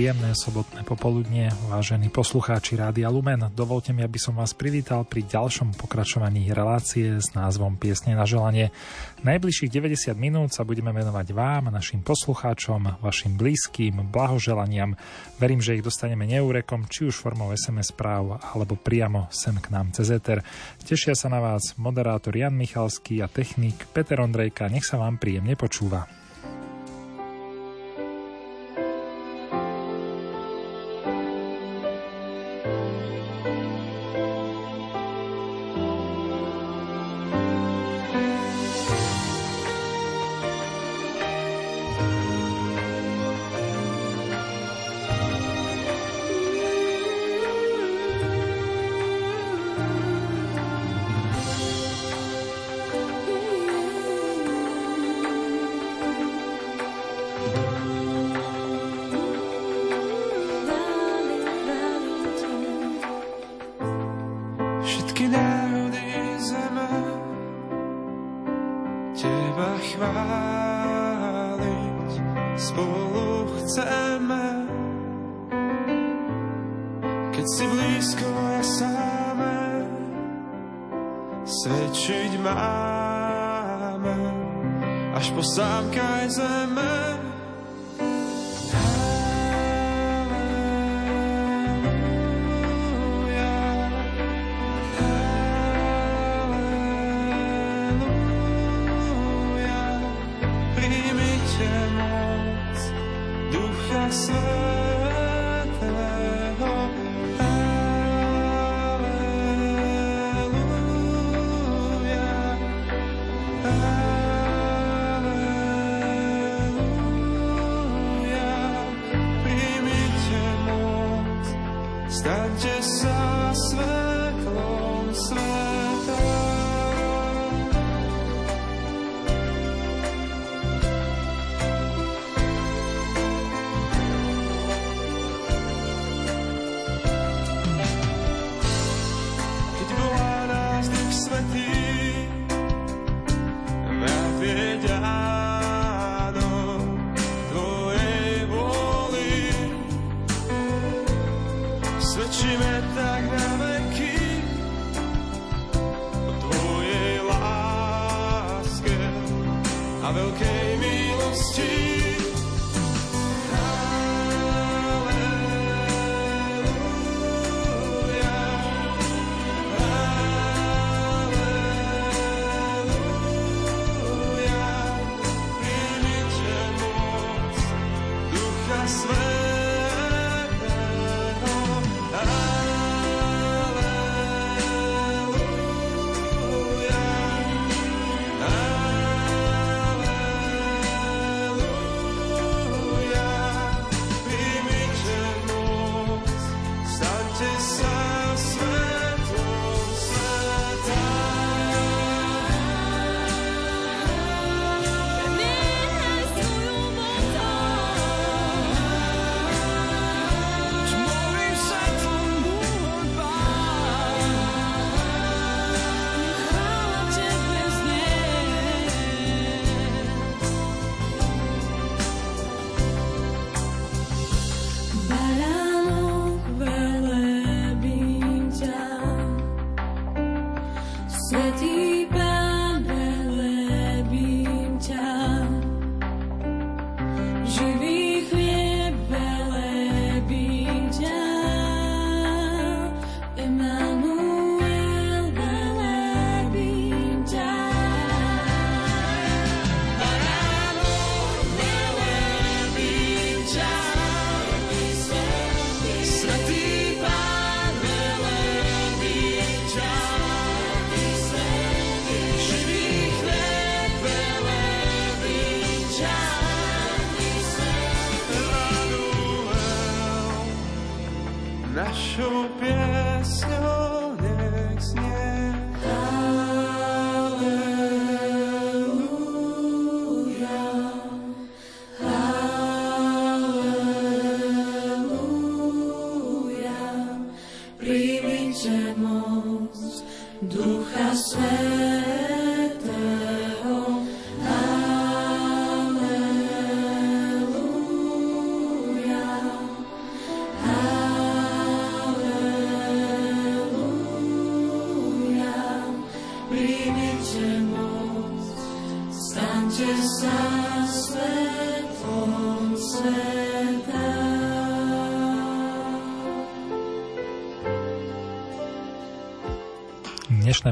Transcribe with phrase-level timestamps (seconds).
[0.00, 3.52] Príjemné sobotné popoludnie, vážení poslucháči Rádia Lumen.
[3.52, 8.72] Dovolte mi, aby som vás privítal pri ďalšom pokračovaní relácie s názvom Piesne na želanie.
[9.28, 14.96] Najbližších 90 minút sa budeme venovať vám, našim poslucháčom, vašim blízkym, blahoželaniam.
[15.36, 19.92] Verím, že ich dostaneme neúrekom, či už formou SMS správ, alebo priamo sem k nám
[19.92, 20.40] cez Ether.
[20.80, 24.72] Tešia sa na vás moderátor Jan Michalský a technik Peter Ondrejka.
[24.72, 26.19] Nech sa vám príjemne počúva.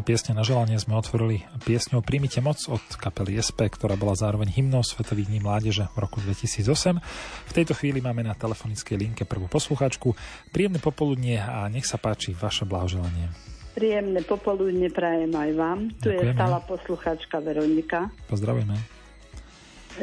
[0.08, 4.80] Piesne na želanie sme otvorili piesňou Príjmite moc od kapely SP, ktorá bola zároveň hymnou
[4.80, 6.96] Svetových dní mládeže v roku 2008.
[7.44, 10.16] V tejto chvíli máme na telefonickej linke prvú posluchačku.
[10.48, 13.28] Príjemné popoludnie a nech sa páči vaše blahoželanie.
[13.76, 15.92] Príjemné popoludne prajem aj vám.
[16.00, 16.24] Tu Ďakujeme.
[16.24, 18.08] je stála posluchačka Veronika.
[18.32, 18.80] Pozdravujeme.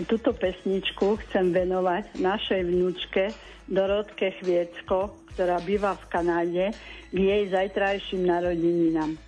[0.05, 3.33] Tuto pesničku chcem venovať našej vnúčke
[3.65, 6.65] Dorotke Chviecko, ktorá býva v Kanáde,
[7.09, 9.24] k jej zajtrajším narodeninám.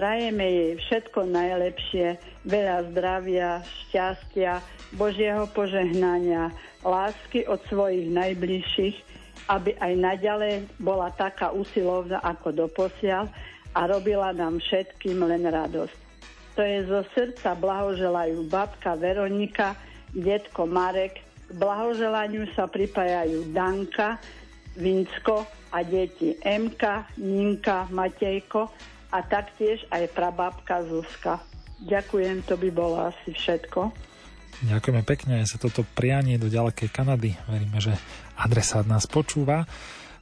[0.00, 2.16] Prajeme jej všetko najlepšie,
[2.48, 4.64] veľa zdravia, šťastia,
[4.96, 6.48] Božieho požehnania,
[6.80, 8.96] lásky od svojich najbližších,
[9.52, 13.28] aby aj naďalej bola taká usilovná ako doposiaľ
[13.76, 15.98] a robila nám všetkým len radosť.
[16.56, 19.76] To je zo srdca blahoželajú babka Veronika,
[20.16, 24.16] detko Marek, k blahoželaniu sa pripájajú Danka,
[24.80, 25.44] Vinsko
[25.76, 28.72] a deti Emka, Ninka, Matejko
[29.10, 31.42] a taktiež aj prabábka Zuzka.
[31.82, 33.90] Ďakujem, to by bolo asi všetko.
[34.60, 37.32] Ďakujeme pekne za toto prianie do ďalekej Kanady.
[37.48, 37.96] Veríme, že
[38.36, 39.64] adresát nás počúva.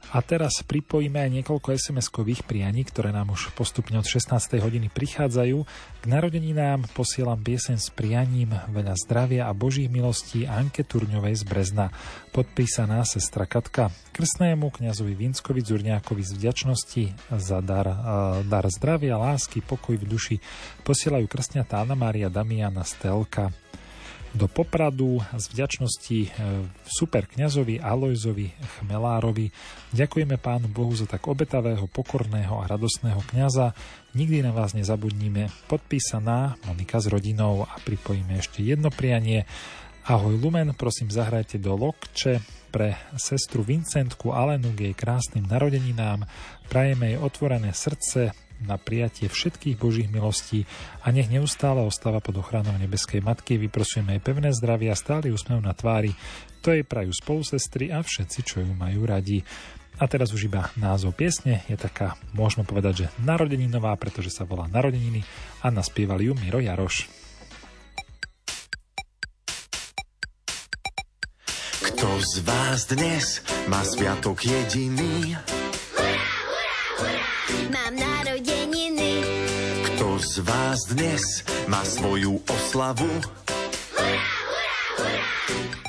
[0.09, 4.57] A teraz pripojíme aj niekoľko SMS-kových prianí, ktoré nám už postupne od 16.
[4.57, 5.57] hodiny prichádzajú.
[6.01, 11.93] K narodeninám posielam piesen s prianím veľa zdravia a božích milostí Anke Turňovej z Brezna.
[12.33, 13.93] Podpísaná sestra Katka.
[14.09, 17.85] Krstnému kňazovi Vinskovi Zurňákovi z vďačnosti za dar,
[18.49, 20.35] dar zdravia, lásky, pokoj v duši
[20.81, 23.53] posielajú krstňa Tána Mária Damiana Stelka
[24.33, 26.29] do Popradu z vďačnosti e,
[26.85, 29.49] super kňazovi Alojzovi Chmelárovi.
[29.93, 33.73] Ďakujeme Pánu Bohu za tak obetavého, pokorného a radosného kňaza.
[34.13, 35.49] Nikdy na vás nezabudníme.
[35.65, 39.49] Podpísaná Monika s rodinou a pripojíme ešte jedno prianie.
[40.09, 42.41] Ahoj Lumen, prosím zahrajte do Lokče
[42.73, 46.25] pre sestru Vincentku Alenu k jej krásnym narodeninám.
[46.69, 48.33] Prajeme jej otvorené srdce,
[48.63, 50.67] na prijatie všetkých Božích milostí
[51.03, 53.55] a nech neustále ostáva pod ochranou nebeskej matky.
[53.57, 56.11] Vyprosujeme jej pevné zdravie a stály úsmev na tvári.
[56.63, 59.43] To jej prajú spolusestry a všetci, čo ju majú radi.
[59.99, 64.63] A teraz už iba názov piesne je taká, môžeme povedať, že narodeninová, pretože sa volá
[64.71, 65.27] Narodeniny
[65.59, 67.11] a naspievali ju Miro Jaroš.
[71.83, 75.35] Kto z vás dnes má sviatok jediný?
[77.67, 78.18] Mám narodeniny.
[80.49, 83.05] Vás dnes má svoju oslavu?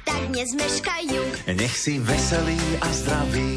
[0.04, 1.20] Tak dnes meškajú.
[1.56, 3.56] Nech si veselý a zdravý,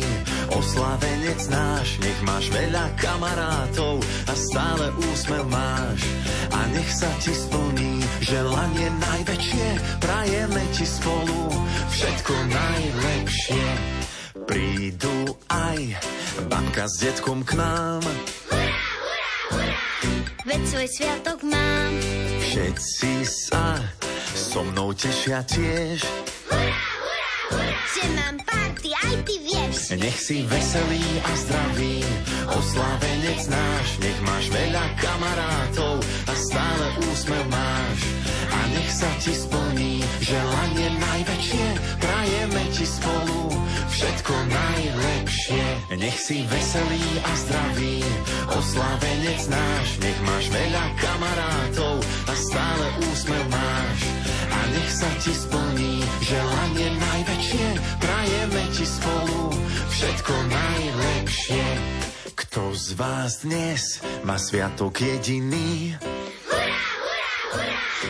[0.56, 4.00] oslavenec náš, nech máš veľa kamarátov
[4.32, 6.08] a stále úsmev máš.
[6.56, 9.68] A nech sa ti splní želanie najväčšie,
[10.00, 11.52] prajeme ti spolu
[11.92, 13.66] všetko najlepšie.
[14.48, 16.00] Prídu aj
[16.48, 18.04] babka s detkom k nám.
[20.44, 21.92] Veď svoj sviatok mám.
[22.44, 23.80] Všetci sa
[24.36, 26.04] so mnou tešia tiež.
[27.96, 29.96] Že mám party, aj ty vieš.
[29.96, 32.04] Nech si veselý a zdravý,
[32.60, 38.00] oslávenec náš, nech máš veľa kamarátov a stále úsmev máš.
[38.52, 41.68] A nech sa ti splní želanie najväčšie,
[42.04, 43.63] prajeme ti spolu
[43.94, 45.66] všetko najlepšie.
[46.02, 47.98] Nech si veselý a zdravý,
[48.50, 54.00] oslávenec náš, nech máš veľa kamarátov a stále úsmev máš.
[54.50, 57.66] A nech sa ti splní želanie najväčšie,
[58.02, 59.42] prajeme ti spolu
[59.94, 61.66] všetko najlepšie.
[62.34, 65.94] Kto z vás dnes má sviatok jediný?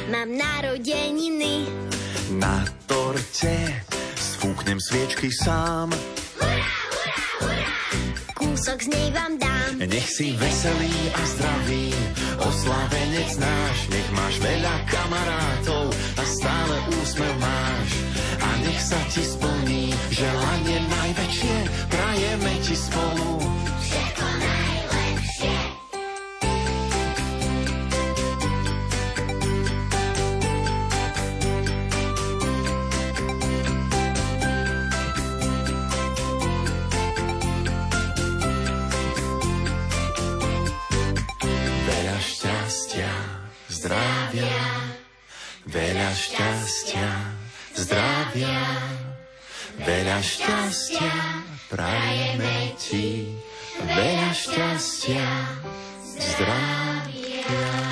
[0.07, 1.67] Mám narodeniny.
[2.39, 3.83] Na torte
[4.43, 5.87] Fúknem sviečky sám.
[8.35, 9.79] Kúsok z nej vám dám.
[9.87, 11.87] Nech si veselý a zdravý,
[12.43, 13.77] oslávenec náš.
[13.87, 17.89] Nech máš veľa kamarátov a stále úsmev máš.
[18.43, 21.55] A nech sa ti splní želanie najväčšie,
[21.87, 23.62] prajeme ti spolu.
[46.13, 47.09] Šťastia,
[47.75, 48.63] zdravia,
[49.83, 51.13] veľa šťastia
[51.67, 53.27] prajeme ti,
[53.83, 55.27] veľa šťastia,
[56.15, 57.83] zdravia.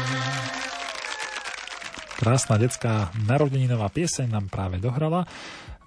[2.21, 5.27] Krásna detská narodeninová pieseň nám práve dohrala.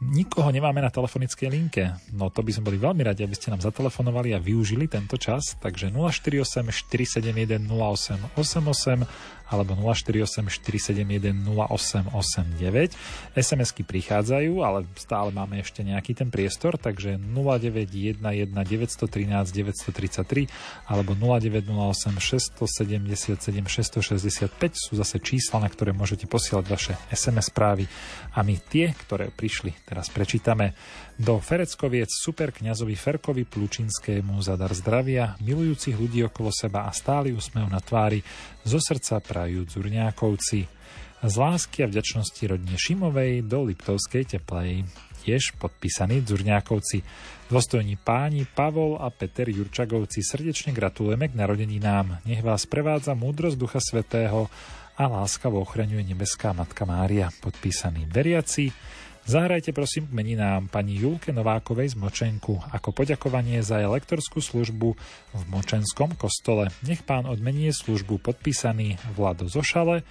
[0.05, 1.95] Nikoho nemáme na telefonickej linke.
[2.13, 5.57] No to by sme boli veľmi radi, aby ste nám zatelefonovali a využili tento čas.
[5.63, 13.39] Takže 048 471 0888 alebo 048 471 0889.
[13.39, 22.19] SMS-ky prichádzajú, ale stále máme ešte nejaký ten priestor, takže 0911 913 933 alebo 0908
[22.19, 27.87] 677 665 sú zase čísla, na ktoré môžete posielať vaše SMS správy
[28.35, 30.75] a my tie, ktoré prišli, teraz prečítame.
[31.15, 37.31] Do Fereckoviec super kňazovi Ferkovi Plučinskému za dar zdravia, milujúcich ľudí okolo seba a stály
[37.31, 38.19] úsmev na tvári,
[38.65, 40.61] zo srdca prajú Dzurňákovci.
[41.25, 44.85] Z lásky a vďačnosti rodine Šimovej do Liptovskej teplej.
[45.25, 47.01] Tiež podpísaní Dzurňákovci.
[47.49, 52.25] Dôstojní páni Pavol a Peter Jurčagovci srdečne gratulujeme k narodeninám.
[52.29, 54.49] Nech vás prevádza múdrosť Ducha Svetého
[54.97, 57.33] a láskavo ochraňuje nebeská Matka Mária.
[57.41, 58.73] Podpísaní veriaci.
[59.25, 64.89] Zahrajte prosím k meninám pani Julke Novákovej z Močenku ako poďakovanie za jej lektorskú službu
[65.33, 66.69] v Močenskom kostole.
[66.85, 70.05] Nech pán odmenie službu podpísaný Vlado Zošale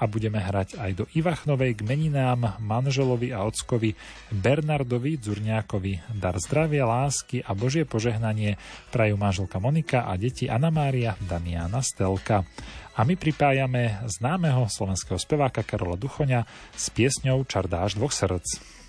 [0.00, 3.92] a budeme hrať aj do Ivachnovej k meninám manželovi a ockovi
[4.32, 6.16] Bernardovi Dzurňákovi.
[6.16, 8.56] Dar zdravia, lásky a Božie požehnanie
[8.88, 12.48] prajú manželka Monika a deti Anna Mária, Damiana Stelka.
[12.96, 18.79] A my pripájame známeho slovenského speváka Karola Duchoňa s piesňou Čardáš dvoch srdc.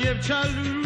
[0.00, 0.79] Som ťa,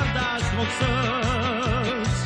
[0.00, 2.16] čar dáš dvoch srdc.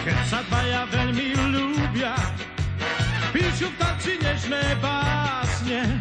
[0.00, 2.16] Keď sa dvaja veľmi ľúbia,
[3.36, 6.00] píšu v tanci nežné básne,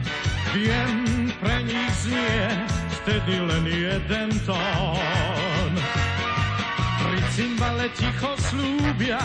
[0.56, 2.48] viem, pre nich znie
[3.04, 5.72] vtedy len jeden tón.
[7.04, 9.20] Pri cymbale ticho slúbia,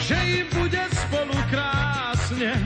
[0.00, 2.56] že im bude spolu krásne,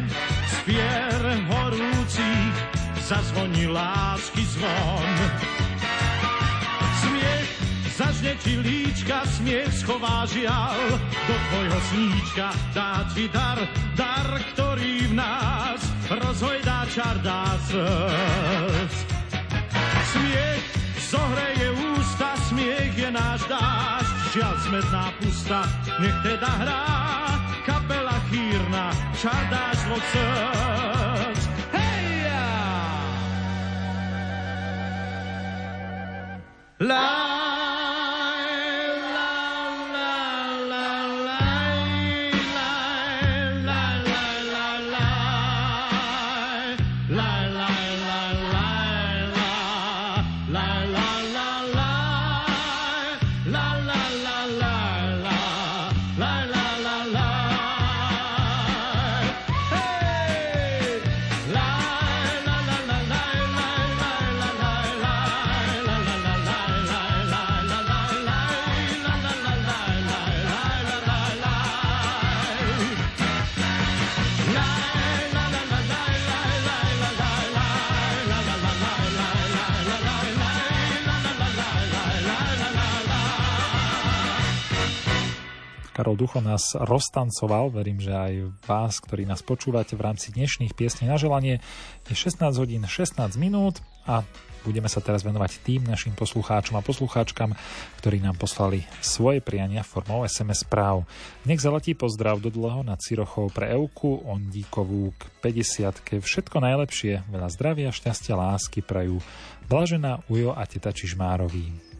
[0.46, 1.18] spier
[1.50, 2.54] horúcich
[3.02, 5.51] zazvoní lásky zvon.
[8.22, 10.78] Zažne ti líčka, smiech schová žial,
[11.26, 13.58] do tvojho sníčka dá ti dar,
[13.98, 18.94] dar, ktorý v nás rozhojdá čar dá srdc.
[20.14, 20.64] Smiech
[21.02, 21.66] zohreje
[21.98, 25.66] ústa, smiech je náš dáš, žiaľ smetná pusta,
[25.98, 26.86] nech teda hrá
[27.66, 31.42] kapela chýrna, čar dáš dvoch srdc.
[36.86, 37.61] La
[86.02, 91.06] Karol Ducho nás roztancoval, verím, že aj vás, ktorí nás počúvate v rámci dnešných piesní
[91.06, 91.62] na želanie.
[92.10, 94.26] Je 16 hodín 16 minút a
[94.66, 97.54] budeme sa teraz venovať tým našim poslucháčom a poslucháčkam,
[98.02, 101.06] ktorí nám poslali svoje priania formou SMS správ.
[101.46, 107.46] Nech zaletí pozdrav do dlho nad Cirochou pre Euku, Ondíkovú k 50 Všetko najlepšie, veľa
[107.46, 109.22] zdravia, šťastia, lásky prajú
[109.70, 111.91] Blažená Ujo a teta Čižmárový.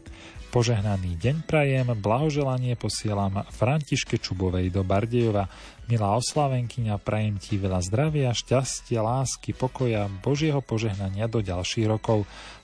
[0.52, 5.48] Požehnaný deň prajem, blahoželanie posielam Františke Čubovej do Bardejova,
[5.90, 12.22] Milá oslavenkyňa, prajem ti veľa zdravia, šťastia, lásky, pokoja, Božieho požehnania do ďalších rokov.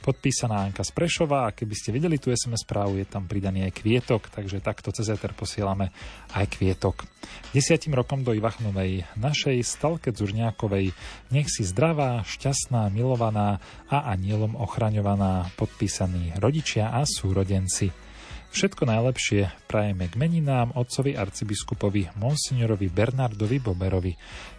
[0.08, 3.76] Podpísaná Anka z Prešova a keby ste videli tú SMS správu, je tam pridaný aj
[3.76, 5.92] kvietok, takže takto cez Ether posielame
[6.32, 7.04] aj kvietok.
[7.52, 10.96] Desiatim rokom do Ivachnovej, našej Stalke Zurňákovej,
[11.28, 13.60] nech si zdravá, šťastná, milovaná
[13.92, 18.07] a anielom ochraňovaná, podpísaní rodičia a súrodenci.
[18.48, 24.12] Všetko najlepšie prajeme k meninám otcovi arcibiskupovi monsignorovi Bernardovi Boberovi.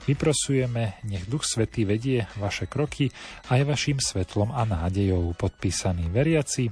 [0.06, 3.10] Vyprosujeme, nech Duch Svetý vedie vaše kroky
[3.50, 6.70] aj vašim svetlom a nádejou podpísaní veriaci.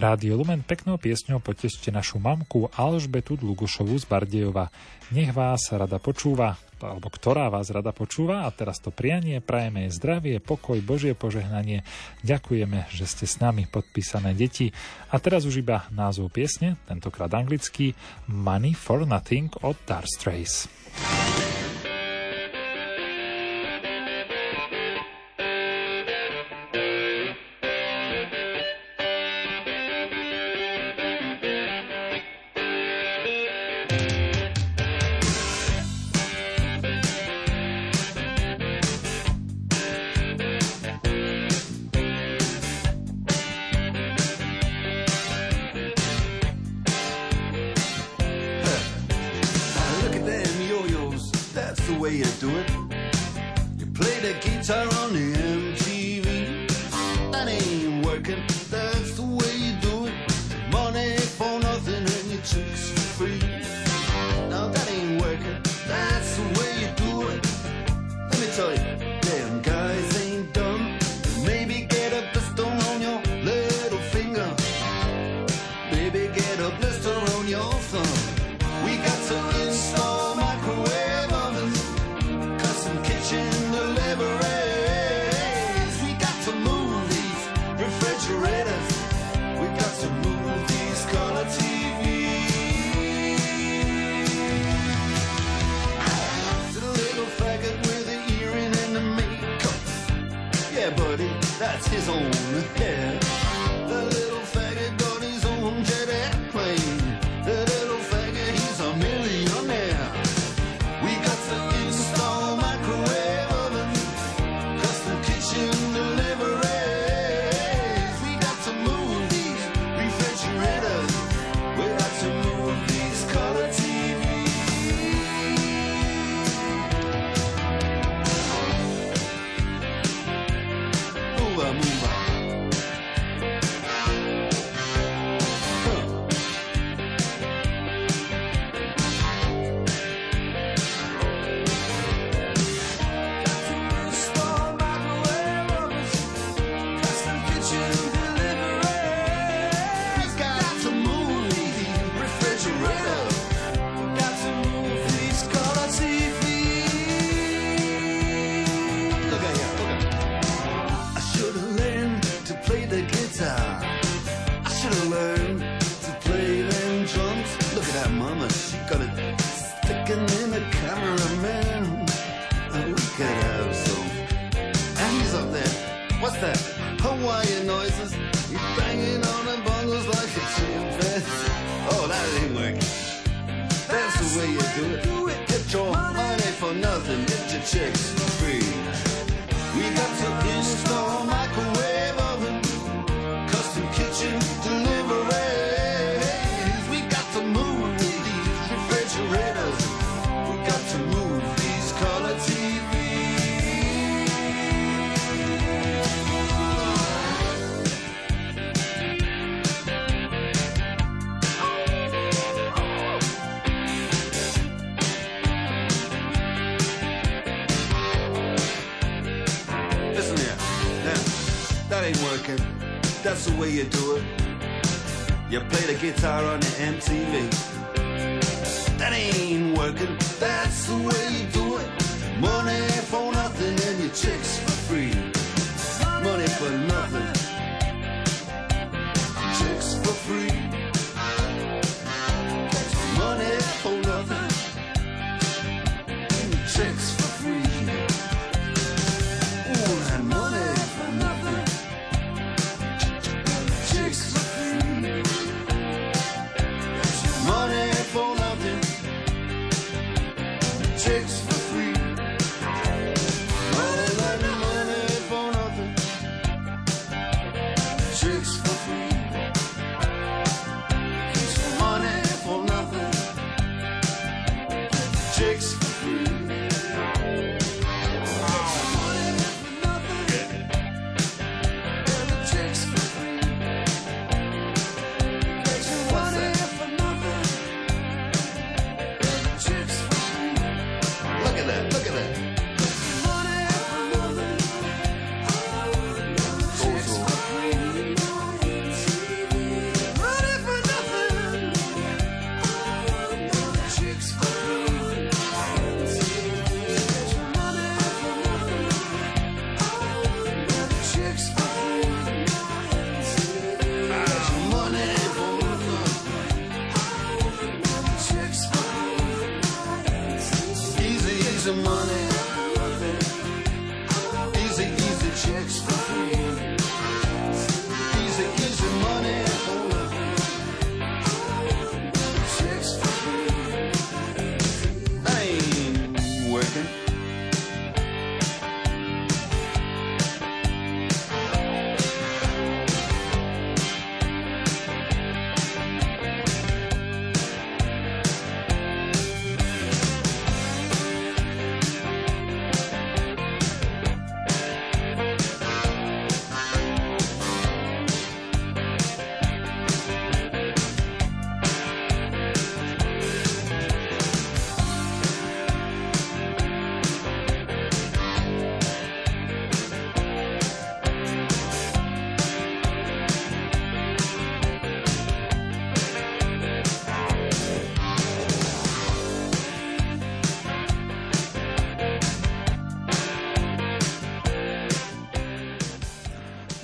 [0.00, 4.72] Rádio Lumen peknou piesňou potešte našu mamku Alžbetu Dlugošovú z Bardejova.
[5.12, 6.56] Nech vás rada počúva,
[6.88, 11.86] alebo ktorá vás rada počúva a teraz to prianie, prajeme jej zdravie, pokoj, Božie požehnanie.
[12.26, 14.74] Ďakujeme, že ste s nami podpísané deti.
[15.12, 17.94] A teraz už iba názov piesne, tentokrát anglický
[18.26, 20.66] Money for Nothing od Dark Strays.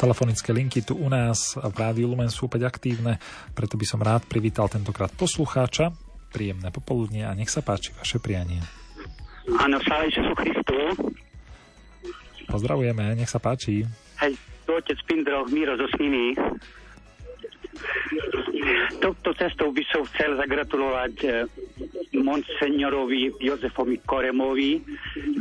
[0.08, 3.20] Telefonické linky tu u nás v Rádiu Lumen sú opäť aktívne,
[3.52, 5.92] preto by som rád privítal tentokrát poslucháča.
[6.32, 8.56] Príjemné popoludnie a nech sa páči vaše prianie.
[9.60, 10.76] Áno, sláva Ježišu Christu.
[12.48, 13.84] Pozdravujeme, nech sa páči.
[14.24, 16.40] Hej, tu otec Pindroch, Miro zo Sniny.
[18.98, 21.46] Touto cestou by som chcel zagratulovať eh,
[22.18, 24.82] monseňorovi Jozefovi Koremovi,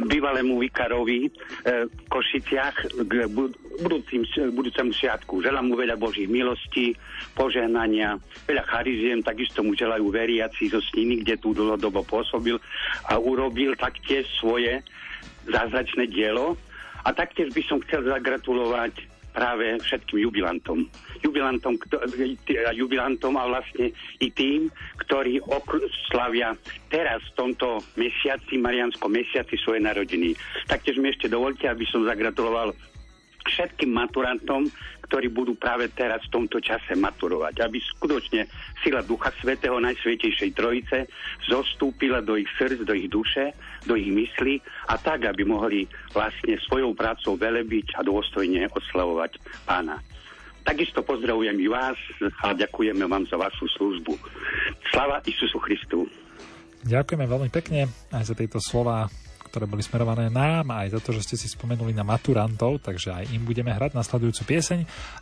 [0.05, 5.41] bývalému vikarovi eh, v Košiciach k bud- budúcim, budúcemu sviatku.
[5.41, 6.97] Želám mu veľa Božích milostí,
[7.37, 12.57] požehnania, veľa chariziem, takisto mu želajú veriaci zo Sniny, kde tu dlhodobo pôsobil
[13.09, 14.81] a urobil taktiež svoje
[15.45, 16.57] zázračné dielo.
[17.05, 20.89] A taktiež by som chcel zagratulovať práve všetkým jubilantom.
[21.21, 21.77] Jubilantom,
[22.73, 24.73] jubilantom a vlastne i tým,
[25.05, 25.37] ktorí
[26.09, 26.57] slavia
[26.89, 30.33] teraz v tomto mesiaci, Marianskom mesiaci svoje narodiny.
[30.65, 32.73] Taktiež mi ešte dovolte, aby som zagratuloval
[33.45, 34.67] všetkým maturantom,
[35.07, 37.63] ktorí budú práve teraz v tomto čase maturovať.
[37.63, 38.43] Aby skutočne
[38.83, 41.07] sila Ducha Svetého Najsvetejšej Trojice
[41.47, 43.55] zostúpila do ich srdc, do ich duše,
[43.87, 44.59] do ich mysli
[44.91, 50.03] a tak, aby mohli vlastne svojou prácou velebiť a dôstojne oslavovať pána.
[50.67, 51.95] Takisto pozdravujem i vás
[52.43, 54.19] a ďakujeme vám za vašu službu.
[54.91, 56.03] Slava Isusu Christu.
[56.83, 59.07] Ďakujeme veľmi pekne aj za tieto slova,
[59.47, 63.31] ktoré boli smerované nám, aj za to, že ste si spomenuli na maturantov, takže aj
[63.31, 64.79] im budeme hrať nasledujúcu pieseň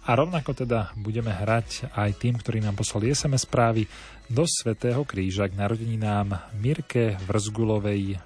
[0.09, 3.85] a rovnako teda budeme hrať aj tým, ktorí nám poslali SMS správy
[4.29, 8.17] do Svetého kríža k narodeninám Mirke Vrzgulovej e,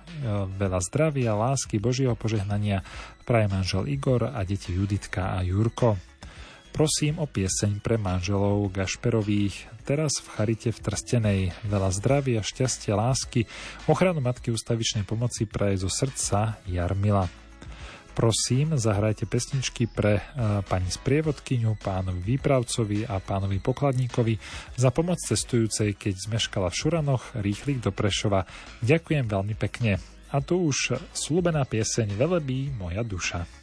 [0.56, 2.84] veľa zdravia, lásky, Božieho požehnania
[3.28, 6.00] praje manžel Igor a deti Juditka a Jurko.
[6.72, 11.40] Prosím o pieseň pre manželov Gašperových, teraz v Charite v Trstenej.
[11.68, 13.50] Veľa zdravia, šťastia, lásky,
[13.90, 17.49] ochranu Matky ústavičnej pomoci praje zo srdca Jarmila.
[18.20, 20.24] Prosím, zahrajte pesničky pre e,
[20.68, 24.36] pani sprievodkyňu, pánovi výpravcovi a pánovi pokladníkovi
[24.76, 28.44] za pomoc cestujúcej, keď zmeškala v Šuranoch rýchlik do Prešova.
[28.84, 30.04] Ďakujem veľmi pekne.
[30.36, 33.59] A tu už slúbená pieseň Velebí moja duša.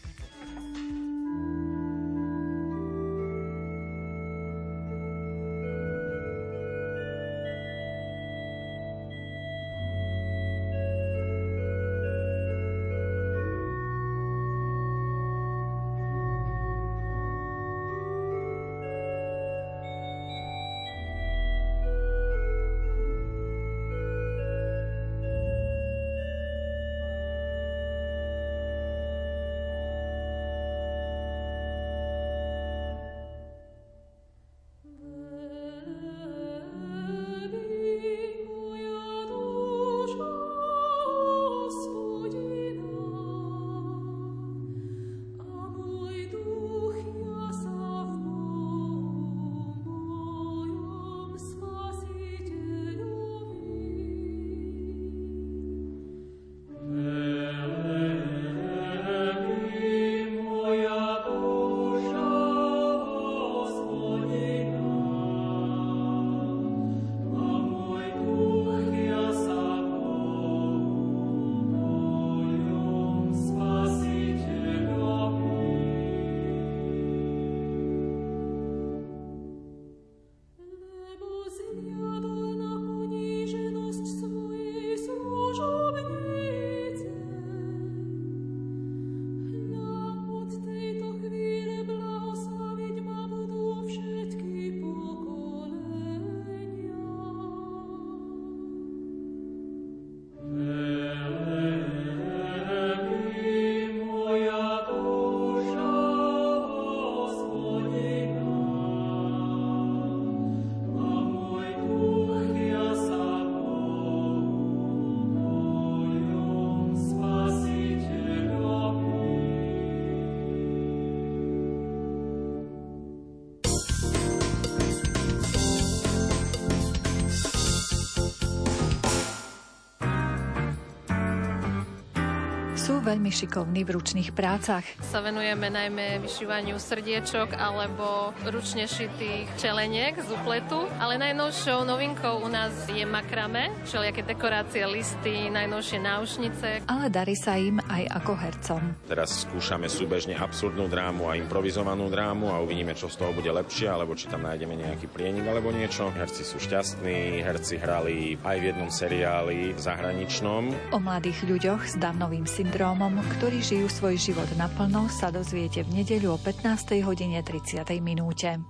[133.27, 134.87] Veľmi šikovní v ručných prácach.
[135.03, 142.47] Sa venujeme najmä vyšívaniu srdiečok alebo ručne šitých čeleniek z upletu, ale najnovšou novinkou u
[142.47, 146.69] nás je makrame, všelijaké dekorácie, listy, najnovšie náušnice.
[146.87, 148.83] Ale darí sa im aj ako hercom.
[149.11, 153.91] Teraz skúšame súbežne absurdnú drámu a improvizovanú drámu a uvidíme, čo z toho bude lepšie,
[153.91, 156.15] alebo či tam nájdeme nejaký prienik alebo niečo.
[156.15, 160.95] Herci sú šťastní, herci hrali aj v jednom seriáli zahraničnom.
[160.95, 166.35] O mladých ľuďoch s Downovým syndrómom, ktorí žijú svoj život naplno, sa dozviete v nedeľu
[166.35, 167.01] o 15.
[167.07, 167.87] hodine 30.
[168.05, 168.61] minúte.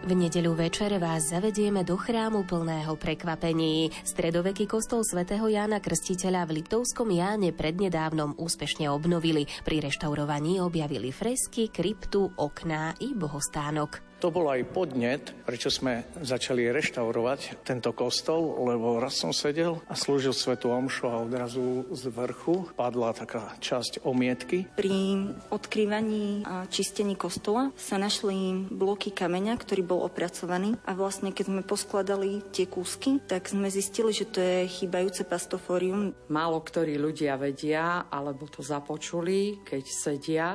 [0.00, 3.94] V nedeľu večer vás zavedieme do chrámu plného prekvapení.
[4.02, 9.46] Stredoveký kostol svätého Jána Krstiteľa v Liptovskom Jáne prednedávnom úspešne obnovili.
[9.62, 14.09] Pri reštaurovaní objavili fresky, kryptu, okná i bohostánok.
[14.20, 19.96] To bol aj podnet, prečo sme začali reštaurovať tento kostol, lebo raz som sedel a
[19.96, 24.68] slúžil svetu omšu a odrazu z vrchu padla taká časť omietky.
[24.76, 31.44] Pri odkrývaní a čistení kostola sa našli bloky kameňa, ktorý bol opracovaný a vlastne keď
[31.48, 36.12] sme poskladali tie kúsky, tak sme zistili, že to je chýbajúce pastofórium.
[36.28, 40.48] Málo ktorí ľudia vedia, alebo to započuli, keď sedia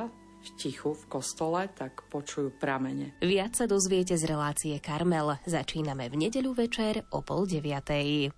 [0.53, 3.17] tichu v kostole, tak počujú pramene.
[3.25, 5.41] Viac sa dozviete z relácie Karmel.
[5.49, 8.29] Začíname v nedeľu večer o pol deviatej.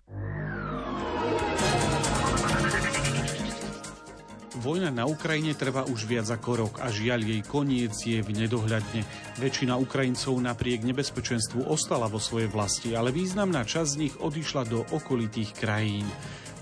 [4.57, 9.05] Vojna na Ukrajine trvá už viac ako rok a žiaľ jej koniec je v nedohľadne.
[9.37, 14.81] Väčšina Ukrajincov napriek nebezpečenstvu ostala vo svojej vlasti, ale významná časť z nich odišla do
[14.89, 16.09] okolitých krajín.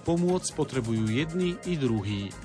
[0.04, 2.36] Pomôcť potrebujú jedni i druhí.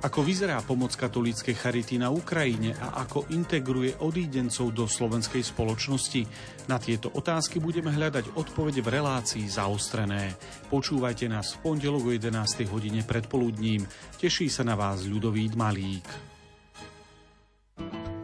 [0.00, 6.24] Ako vyzerá pomoc katolíckej charity na Ukrajine a ako integruje odídencov do slovenskej spoločnosti?
[6.72, 10.32] Na tieto otázky budeme hľadať odpovede v relácii zaostrené.
[10.72, 12.32] Počúvajte nás v pondelok o 11.
[12.72, 13.84] hodine predpoludním.
[14.16, 16.08] Teší sa na vás ľudový Malík.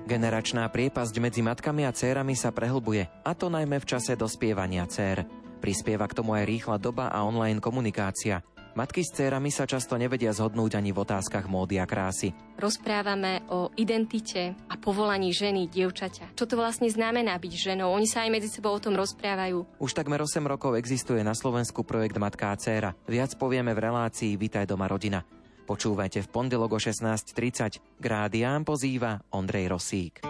[0.09, 5.29] Generačná priepasť medzi matkami a cérami sa prehlbuje, a to najmä v čase dospievania cér.
[5.61, 8.41] Prispieva k tomu aj rýchla doba a online komunikácia–
[8.77, 12.37] Matky s cérami sa často nevedia zhodnúť ani v otázkach módy a krásy.
[12.61, 16.37] Rozprávame o identite a povolaní ženy, dievčaťa.
[16.37, 17.97] Čo to vlastne znamená byť ženou?
[17.97, 19.81] Oni sa aj medzi sebou o tom rozprávajú.
[19.81, 22.93] Už takmer 8 rokov existuje na Slovensku projekt Matka a dcéra.
[23.09, 25.25] Viac povieme v relácii Vitaj doma rodina.
[25.65, 27.81] Počúvajte v pondelok o 16.30.
[27.97, 30.21] Grádiám pozýva Ondrej Rosík.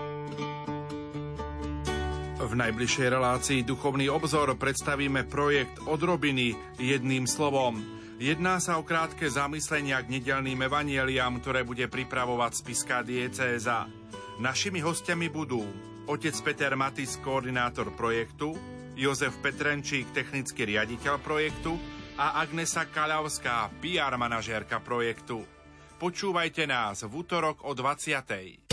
[2.47, 7.96] V najbližšej relácii Duchovný obzor predstavíme projekt Odrobiny jedným slovom.
[8.17, 13.85] Jedná sa o krátke zamyslenia k nedelným evanieliam, ktoré bude pripravovať spiská diecéza.
[14.41, 15.61] Našimi hostiami budú
[16.09, 18.57] otec Peter Matis, koordinátor projektu,
[18.97, 21.77] Jozef Petrenčík, technický riaditeľ projektu
[22.17, 25.45] a Agnesa Kaľavská, PR manažérka projektu.
[26.01, 28.66] Počúvajte nás v útorok o 20.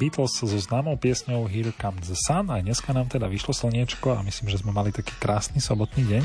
[0.00, 4.24] Beatles so známou piesňou Here Comes the Sun a dneska nám teda vyšlo slniečko a
[4.24, 6.24] myslím, že sme mali taký krásny sobotný deň.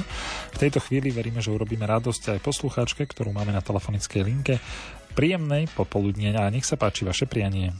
[0.55, 4.63] V tejto chvíli veríme, že urobíme radosť aj poslucháčke, ktorú máme na telefonickej linke.
[5.11, 7.76] Príjemnej popoludne a nech sa páči vaše prianie.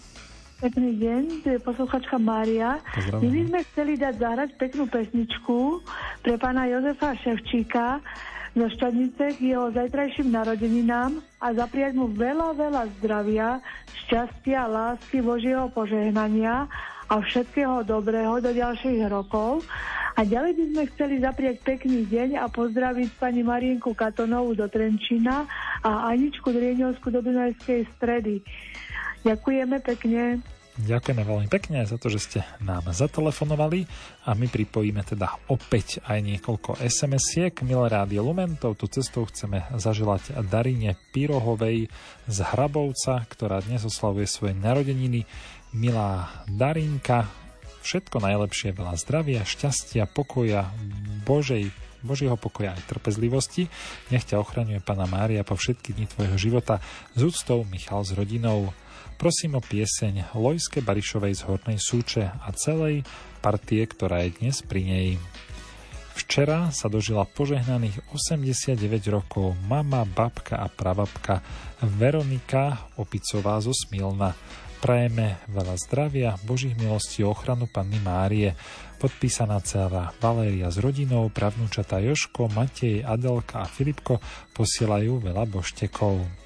[0.60, 2.84] Pekný deň, tu je posluchačka Mária.
[3.16, 5.80] My by sme chceli dať zahrať peknú pesničku
[6.28, 8.04] pre pána Jozefa Ševčíka
[8.56, 13.60] zo Štadnice k jeho zajtrajším narodeninám a zapriať mu veľa, veľa zdravia,
[14.08, 16.72] šťastia, lásky, Božieho požehnania
[17.12, 19.60] a všetkého dobrého do ďalších rokov.
[20.16, 25.44] A ďalej by sme chceli zapriať pekný deň a pozdraviť pani Marienku Katonovú do Trenčína
[25.84, 28.40] a Aničku Drieňovskú do Dunajskej stredy.
[29.28, 30.40] Ďakujeme pekne.
[30.76, 33.88] Ďakujeme veľmi pekne za to, že ste nám zatelefonovali
[34.28, 37.64] a my pripojíme teda opäť aj niekoľko SMS-iek.
[37.64, 41.88] Milé rádio Lumen, touto cestou chceme zaželať Darine Pirohovej
[42.28, 45.24] z Hrabovca, ktorá dnes oslavuje svoje narodeniny.
[45.72, 47.32] Milá Darinka,
[47.80, 50.76] všetko najlepšie, veľa zdravia, šťastia, pokoja,
[51.24, 51.72] Božej
[52.06, 53.66] Božieho pokoja aj trpezlivosti.
[54.14, 56.78] Nech ťa ochraňuje Pana Mária po všetky dni tvojho života.
[57.18, 58.70] Z úctou Michal s rodinou.
[59.16, 63.08] Prosím o pieseň Lojske Barišovej z Hornej Súče a celej
[63.40, 65.10] partie, ktorá je dnes pri nej.
[66.20, 68.76] Včera sa dožila požehnaných 89
[69.08, 71.40] rokov mama, babka a pravabka
[71.96, 74.36] Veronika Opicová zo Smilna.
[74.84, 78.52] Prajeme veľa zdravia, Božích milostí a ochranu Panny Márie.
[79.00, 84.20] Podpísaná dcera Valéria s rodinou, pravnúčata Joško, Matej, Adelka a Filipko
[84.52, 86.45] posielajú veľa boštekov.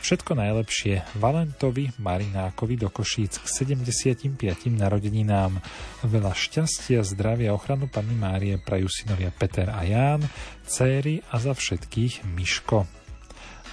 [0.00, 4.32] Všetko najlepšie Valentovi Marinákovi do Košíc k 75.
[4.72, 5.60] narodeninám.
[6.08, 10.24] Veľa šťastia, zdravia ochranu Panny Márie prajú synovia Peter a Ján,
[10.64, 12.88] céry a za všetkých Miško.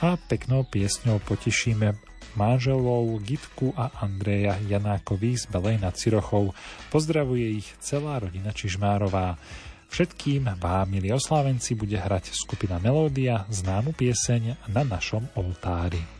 [0.03, 1.95] A peknou piesňou potešíme
[2.36, 6.51] manželov Gitku a Andreja Janákových z Belej nad Cirochou.
[6.91, 9.39] Pozdravuje ich celá rodina Čižmárová.
[9.88, 16.16] Všetkým vám, milí oslávenci, bude hrať skupina Melódia známu pieseň na našom oltári.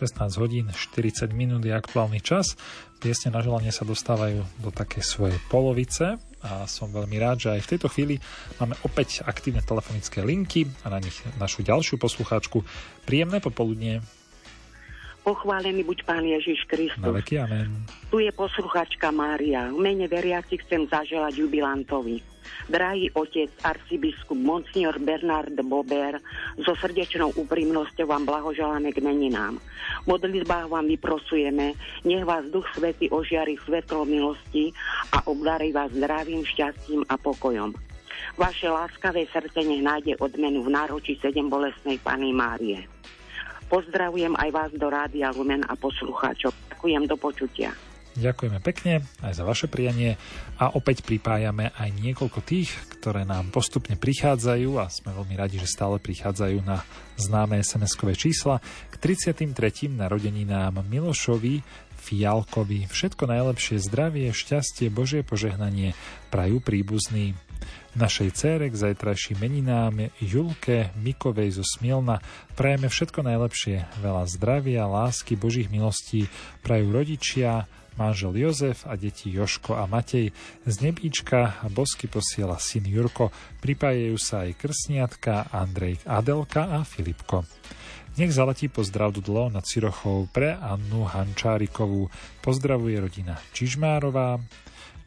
[0.00, 2.56] 16 hodín 40 minút je aktuálny čas.
[3.04, 7.60] Piesne na želanie sa dostávajú do také svojej polovice a som veľmi rád, že aj
[7.68, 8.16] v tejto chvíli
[8.56, 12.64] máme opäť aktívne telefonické linky a na nich našu ďalšiu poslucháčku.
[13.04, 14.00] Príjemné popoludnie.
[15.20, 17.04] Pochválený buď Pán Ježiš Kristus.
[17.04, 17.84] Na veky amen.
[18.08, 19.68] Tu je posluchačka Mária.
[19.68, 22.29] V mene veriaci chcem zaželať jubilantovi.
[22.70, 26.22] Drahý otec, arcibiskup Monsignor Bernard Bober,
[26.62, 29.58] so srdečnou úprimnosťou vám blahoželáme k meninám.
[30.06, 31.74] V modlitbách vám vyprosujeme,
[32.06, 34.70] nech vás Duch Svety ožiari svetlo milosti
[35.10, 37.74] a obdarí vás zdravým šťastím a pokojom.
[38.38, 42.86] Vaše láskavé srdce nech nájde odmenu v náročí sedem bolesnej Pany Márie.
[43.66, 46.54] Pozdravujem aj vás do Rádia Lumen a poslucháčov.
[46.70, 47.89] Ďakujem do počutia.
[48.18, 50.18] Ďakujeme pekne aj za vaše prianie
[50.58, 55.70] a opäť pripájame aj niekoľko tých, ktoré nám postupne prichádzajú a sme veľmi radi, že
[55.70, 56.82] stále prichádzajú na
[57.14, 58.58] známe SMS-kové čísla
[58.90, 59.94] k 33.
[59.94, 61.62] narodeninám Milošovi
[62.00, 62.90] Fialkovi.
[62.90, 65.94] Všetko najlepšie zdravie, šťastie, Božie požehnanie
[66.34, 67.38] prajú príbuzný
[67.94, 72.22] našej cére k zajtrajším meninám Julke Mikovej zo Smielna
[72.54, 76.30] prajeme všetko najlepšie, veľa zdravia, lásky, Božích milostí
[76.62, 77.66] prajú rodičia,
[78.00, 80.32] manžel Jozef a deti Joško a Matej.
[80.64, 83.28] Z nebíčka bosky posiela syn Jurko,
[83.60, 87.44] pripájajú sa aj krsniatka Andrej Adelka a Filipko.
[88.16, 92.08] Nech zaletí pozdrav dlo nad Cirochou pre Annu Hančárikovú.
[92.40, 94.40] Pozdravuje rodina Čižmárová,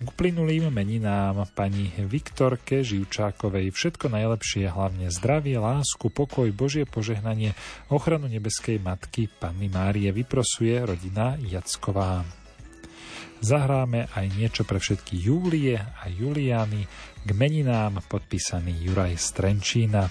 [0.03, 7.55] k uplynulým meninám pani Viktorke Živčákovej všetko najlepšie, hlavne zdravie, lásku, pokoj, Božie požehnanie,
[7.87, 12.42] ochranu nebeskej matky Panny Márie vyprosuje rodina Jacková.
[13.43, 16.87] Zahráme aj niečo pre všetky Júlie a Juliany
[17.27, 20.07] k meninám podpísaný Juraj Strenčína.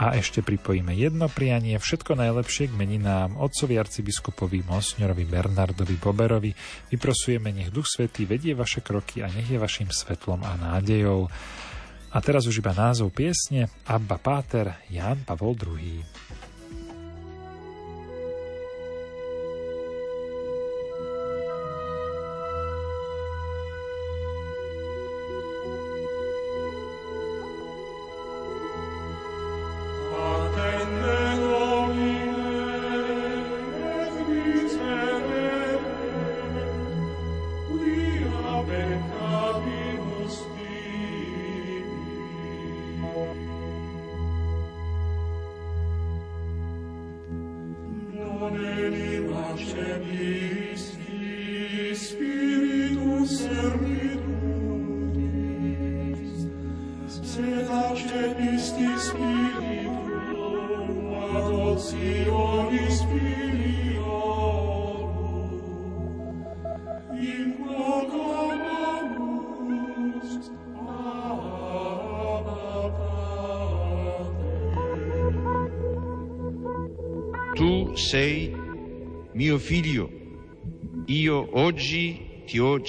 [0.00, 6.56] A ešte pripojíme jedno prianie, všetko najlepšie k meninám otcovi arcibiskupovi Mosňorovi Bernardovi Boberovi.
[6.88, 11.28] Vyprosujeme, nech Duch Svetý vedie vaše kroky a nech je vašim svetlom a nádejou.
[12.16, 16.00] A teraz už iba názov piesne Abba Páter Ján Pavol II.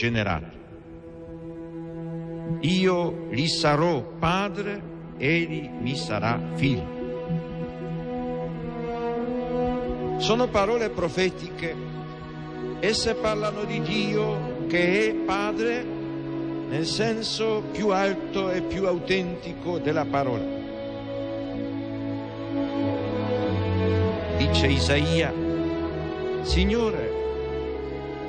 [0.01, 0.59] Generato.
[2.61, 4.81] Io gli sarò padre,
[5.17, 6.99] egli mi sarà figlio.
[10.17, 11.75] Sono parole profetiche,
[12.79, 15.83] esse parlano di Dio che è padre
[16.69, 20.61] nel senso più alto e più autentico della parola.
[24.37, 25.31] dice Isaia,
[26.41, 27.10] Signore,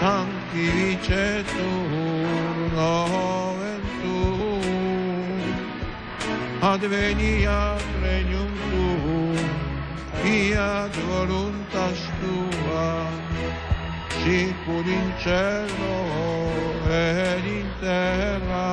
[0.00, 5.40] sanctificetur nomen tuum,
[6.60, 9.38] adveniat regnum tuum,
[10.20, 12.90] fiat voluntas tua,
[14.20, 15.98] sicur in cielo
[16.90, 18.70] ed in terra.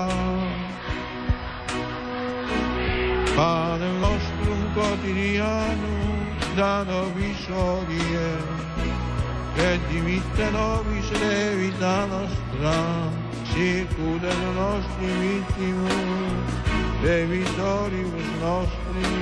[3.36, 6.20] Pane nostrum quotidianum
[6.58, 8.63] da nobis odie,
[9.58, 12.76] et dimitte nobis levita nostra,
[13.52, 16.50] sicur et nostri vittimus,
[17.04, 19.14] debitoribus nostri,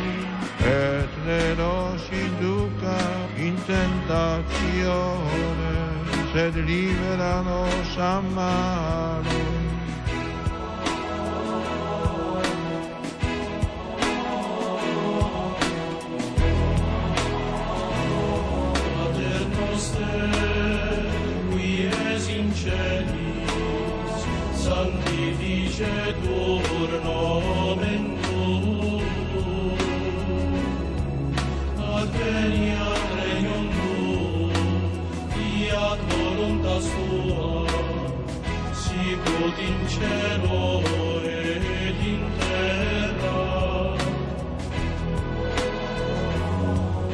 [0.64, 3.00] et ne nos induca
[3.38, 4.96] in tentatione,
[6.34, 8.22] sed libera nos a
[22.66, 23.22] malo.
[24.72, 29.04] sanctificetur nomen tuum.
[31.98, 34.54] Adveniat regnum tuum,
[35.34, 37.50] fiat voluntas tua,
[38.84, 40.64] sicut in cielo
[41.26, 43.42] et in terra.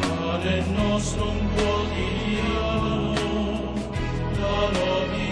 [0.02, 3.16] Pane nostrum quotidianum,
[4.38, 5.27] da nobis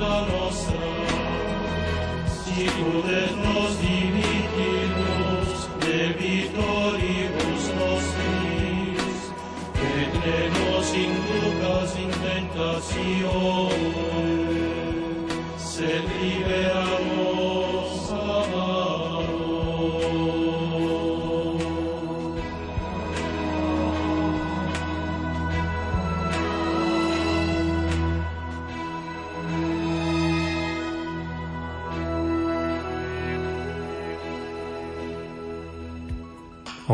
[0.00, 0.90] debita nostra,
[2.44, 9.18] sicut et nos dimittimus debitoribus nostris,
[9.76, 13.20] et ne nos inducas in tentatione,
[15.58, 16.79] sed libera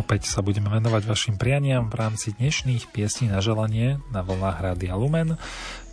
[0.07, 4.95] Opäť sa budeme venovať vašim prianiam v rámci dnešných piesní na želanie na vlnách Rádia
[4.95, 5.35] Lumen.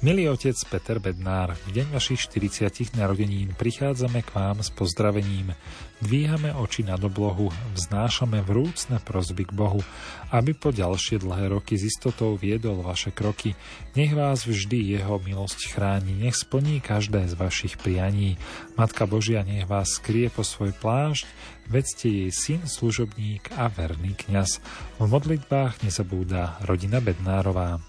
[0.05, 5.57] Milý otec Peter Bednár, v deň vašich 40 narodenín prichádzame k vám s pozdravením.
[5.97, 9.81] Dvíhame oči nad oblohu, vznášame vrúcne prozby k Bohu,
[10.29, 13.57] aby po ďalšie dlhé roky s istotou viedol vaše kroky.
[13.97, 18.37] Nech vás vždy jeho milosť chráni, nech splní každé z vašich prianí.
[18.77, 21.25] Matka Božia nech vás skrie po svoj plášť,
[21.67, 24.63] vedzte jej syn, služobník a verný kňaz.
[24.99, 27.79] V modlitbách nezabúda rodina Bednárová.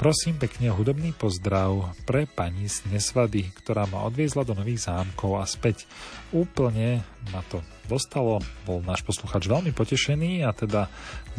[0.00, 5.44] Prosím pekne hudobný pozdrav pre pani z Nesvady, ktorá ma odviezla do Nových zámkov a
[5.44, 5.84] späť.
[6.30, 7.02] Úplne
[7.34, 7.58] ma to
[7.90, 10.86] dostalo, bol náš posluchač veľmi potešený a teda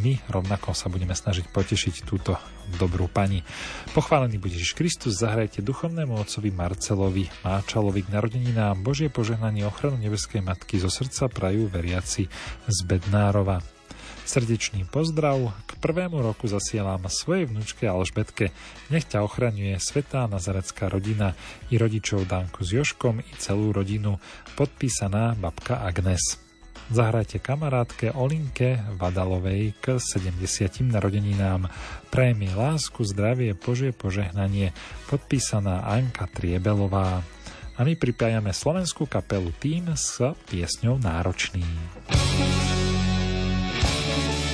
[0.04, 2.36] my rovnako sa budeme snažiť potešiť túto
[2.76, 3.40] dobrú pani.
[3.96, 10.44] Pochválený bude Ježiš Kristus, zahrajte duchovnému otcovi Marcelovi Máčalovi k narodeninám Božie požehnanie ochranu nebeskej
[10.44, 12.28] matky zo srdca prajú veriaci
[12.68, 13.81] z Bednárova.
[14.32, 18.56] Srdečný pozdrav, k prvému roku zasielam svojej vnúčke Alžbetke.
[18.88, 21.36] Nech ťa ochraňuje Svetá Nazarecká rodina
[21.68, 24.24] i rodičov Danku s Joškom i celú rodinu.
[24.56, 26.40] Podpísaná babka Agnes.
[26.88, 30.40] Zahrajte kamarátke Olinke Vadalovej k 70.
[30.80, 31.68] narodeninám.
[32.08, 34.72] Prajem jej lásku, zdravie, Božie požehnanie.
[35.12, 37.20] Podpísaná Anka Triebelová.
[37.76, 41.68] A my pripájame slovenskú kapelu Tým s piesňou Náročný.
[44.12, 44.51] My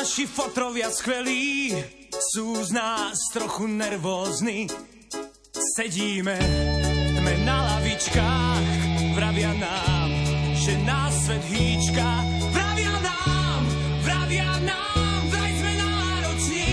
[0.00, 1.76] naši fotrovia skvelí
[2.32, 4.64] sú z nás trochu nervózni.
[5.76, 8.64] Sedíme v tme na lavičkách,
[9.12, 10.08] vravia nám,
[10.56, 12.08] že nás svet hýčka.
[12.48, 13.62] Vravia nám,
[14.00, 16.72] vravia nám, vraj sme nároční.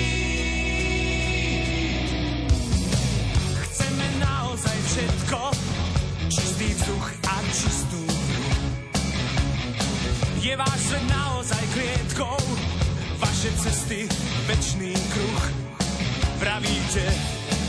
[3.59, 5.39] Chceme naozaj všetko,
[6.31, 8.01] čistý vzduch a čistú
[10.39, 12.39] Je váš svet naozaj klietkou,
[13.37, 14.09] vaše cesty
[14.45, 15.53] večný kruh.
[16.37, 17.05] Vravíte,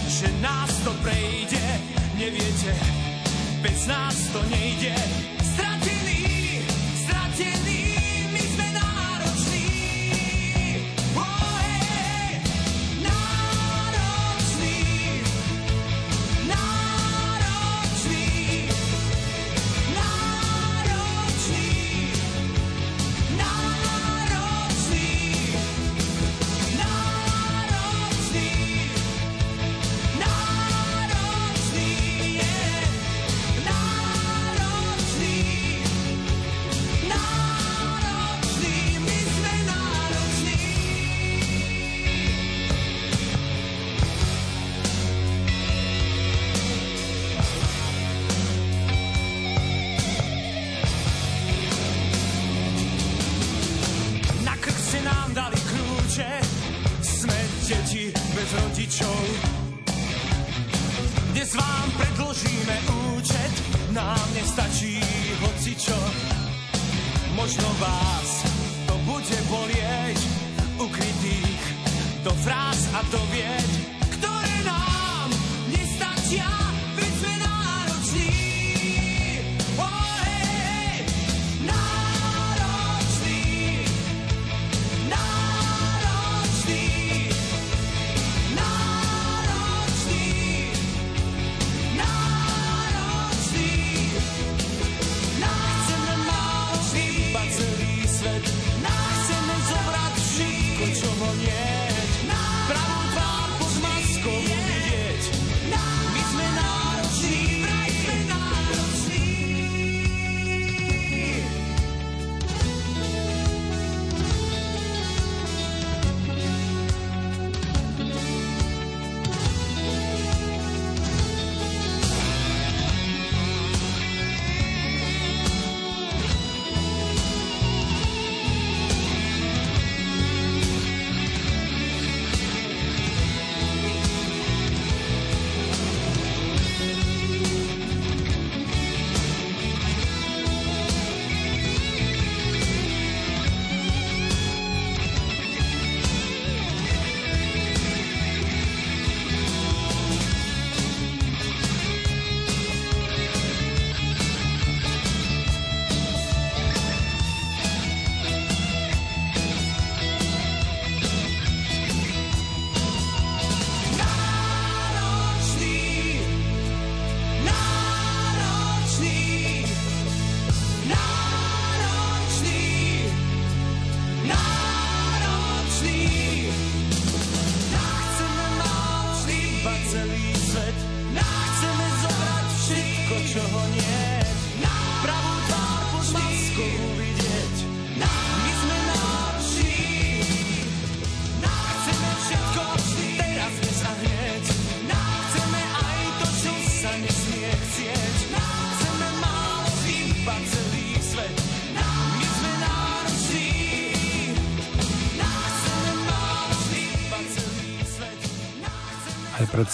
[0.09, 1.81] že nás to prejde,
[2.17, 2.73] neviete,
[3.61, 4.97] bez nás to nejde.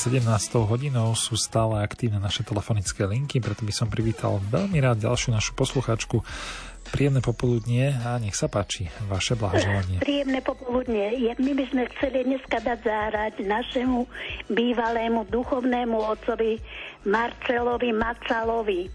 [0.04, 0.20] 17.
[0.68, 5.56] hodinou sú stále aktívne naše telefonické linky, preto by som privítal veľmi rád ďalšiu našu
[5.56, 6.20] posluchačku.
[6.92, 10.04] Príjemné popoludnie a nech sa páči vaše blahoželanie.
[10.04, 11.16] Príjemné popoludne.
[11.16, 14.04] Je- My by sme chceli dneska dať zahrať našemu
[14.52, 16.60] bývalému duchovnému otcovi
[17.08, 18.92] Marcelovi Macalovi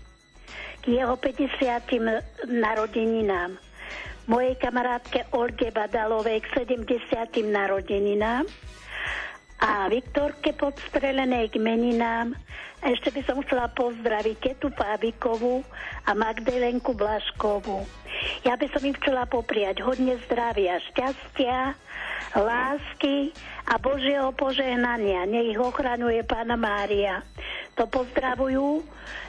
[0.78, 2.22] k jeho 50.
[2.46, 3.58] narodeninám.
[4.30, 7.50] Mojej kamarátke Olge Badalovej k 70.
[7.50, 8.46] narodeninám
[9.60, 12.36] a Viktorke Podstrelenej k meninám.
[12.80, 15.68] A ešte by som chcela pozdraviť Ketu Pávikovú
[16.08, 17.84] a Magdalenku Blaškovú.
[18.48, 21.76] Ja by som im chcela popriať hodne zdravia, šťastia,
[22.40, 23.36] lásky
[23.68, 25.28] a Božieho požehnania.
[25.28, 27.20] Nech ich ochranuje Pána Mária.
[27.76, 28.80] To pozdravujú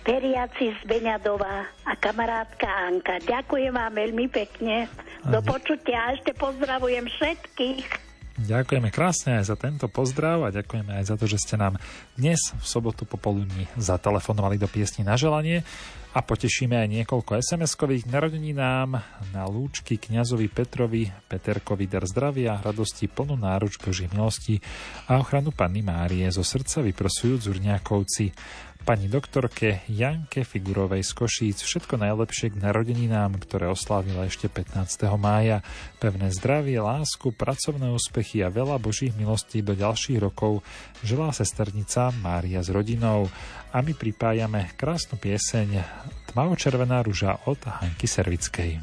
[0.06, 3.18] veriaci z Beňadova a kamarátka Anka.
[3.26, 4.86] Ďakujem vám veľmi pekne.
[5.26, 8.09] Do počutia a ešte pozdravujem všetkých.
[8.40, 11.76] Ďakujeme krásne aj za tento pozdrav a ďakujeme aj za to, že ste nám
[12.16, 15.60] dnes v sobotu popoludní zatelefonovali do piesni na želanie
[16.16, 18.08] a potešíme aj niekoľko SMS-kových
[18.56, 18.98] nám
[19.30, 24.56] na lúčky kňazovi Petrovi, Peterkovi dar zdravia, radosti plnú náruč Božích milostí
[25.04, 28.32] a ochranu Panny Márie zo srdca vyprosujú Zurňákovci
[28.84, 35.06] pani doktorke Janke Figurovej z Košíc všetko najlepšie k narodeninám, ktoré oslávila ešte 15.
[35.20, 35.62] mája.
[36.02, 40.64] Pevné zdravie, lásku, pracovné úspechy a veľa božích milostí do ďalších rokov
[41.04, 43.28] želá sesternica Mária s rodinou.
[43.70, 45.84] A my pripájame krásnu pieseň
[46.32, 48.80] Tmavo-červená ruža od Hanky Servickej.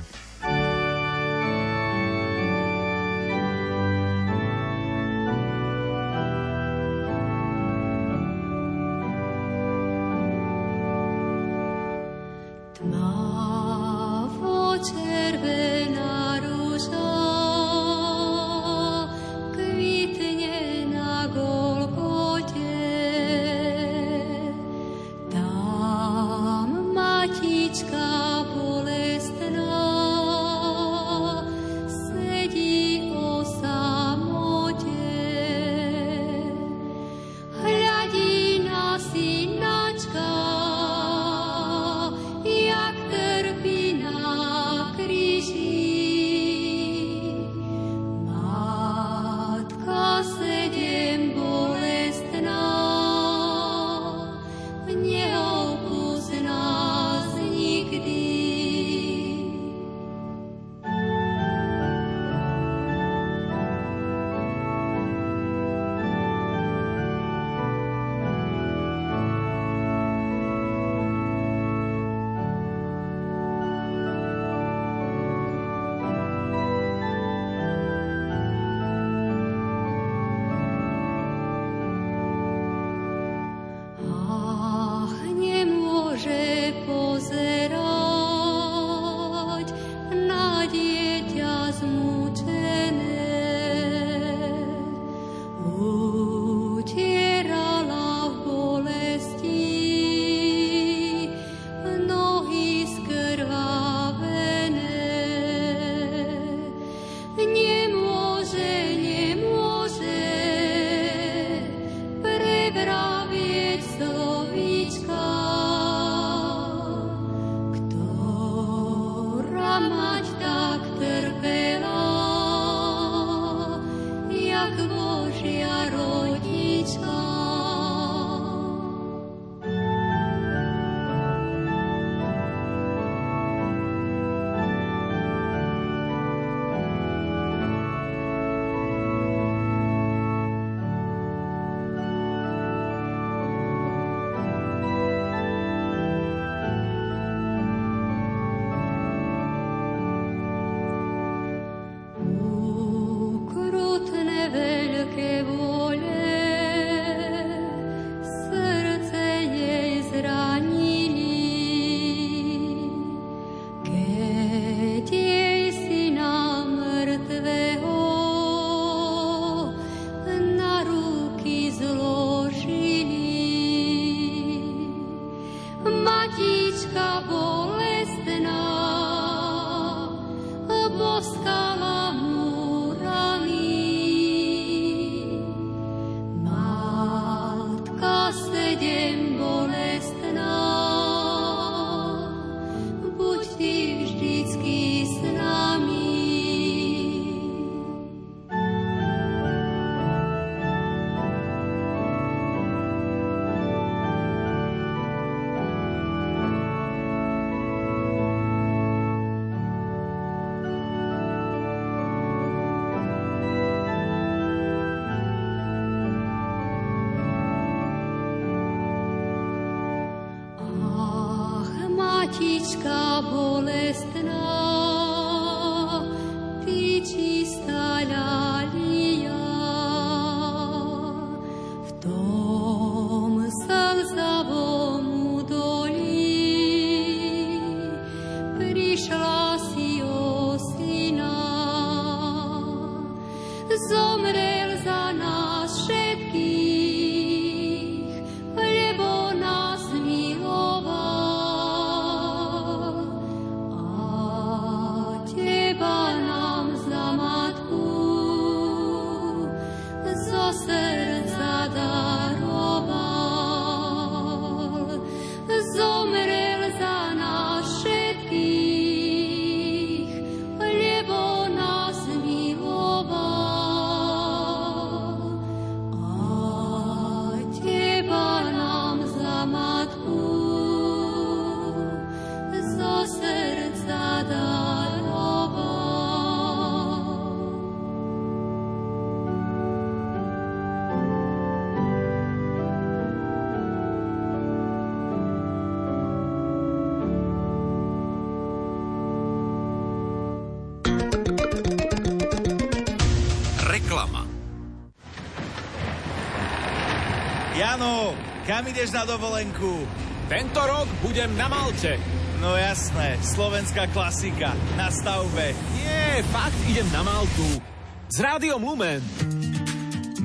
[308.58, 309.86] Kam ideš na dovolenku?
[310.26, 312.02] Tento rok budem na Malte.
[312.42, 315.54] No jasné, slovenská klasika, na stavbe.
[315.78, 317.62] Nie, fakt idem na Maltu.
[318.10, 318.98] S Rádiom Lumen.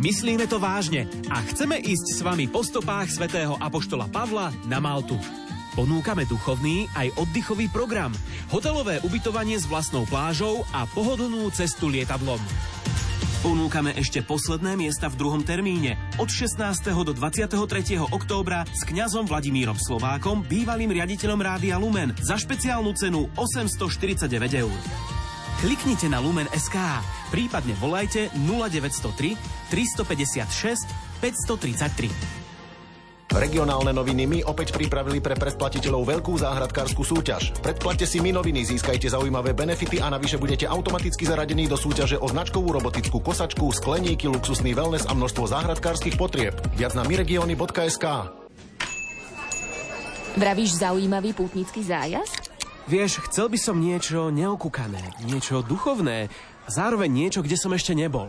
[0.00, 5.20] Myslíme to vážne a chceme ísť s vami po stopách svätého Apoštola Pavla na Maltu.
[5.76, 8.16] Ponúkame duchovný aj oddychový program,
[8.48, 12.40] hotelové ubytovanie s vlastnou plážou a pohodlnú cestu lietadlom.
[13.42, 16.62] Ponúkame ešte posledné miesta v druhom termíne od 16.
[17.02, 17.98] do 23.
[17.98, 24.30] októbra s kňazom Vladimírom Slovákom, bývalým riaditeľom Rádia Lumen za špeciálnu cenu 849
[24.62, 24.78] eur.
[25.58, 27.02] Kliknite na Lumen SK,
[27.34, 29.34] prípadne volajte 0903
[29.74, 30.86] 356
[31.18, 32.41] 533.
[33.32, 37.56] Regionálne noviny My opäť pripravili pre predplatiteľov veľkú záhradkárskú súťaž.
[37.64, 42.28] Predplatte si My noviny, získajte zaujímavé benefity a navyše budete automaticky zaradení do súťaže o
[42.28, 46.60] značkovú robotickú kosačku, skleníky, luxusný wellness a množstvo záhradkárskych potrieb.
[46.76, 48.04] Viac na myregiony.sk
[50.36, 52.52] Vravíš zaujímavý pútnický zájazd?
[52.84, 56.28] Vieš, chcel by som niečo neokúkané, niečo duchovné,
[56.68, 58.28] zároveň niečo, kde som ešte nebol.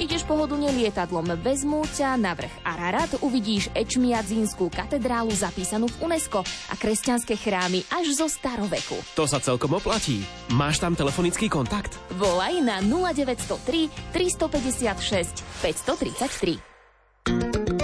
[0.00, 6.72] Ideš pohodlne lietadlom, vezmú ťa na vrch Ararat, uvidíš Ečmiadzínskú katedrálu zapísanú v UNESCO a
[6.72, 8.96] kresťanské chrámy až zo staroveku.
[9.12, 10.24] To sa celkom oplatí.
[10.56, 12.00] Máš tam telefonický kontakt?
[12.16, 17.79] Volaj na 0903 356 533.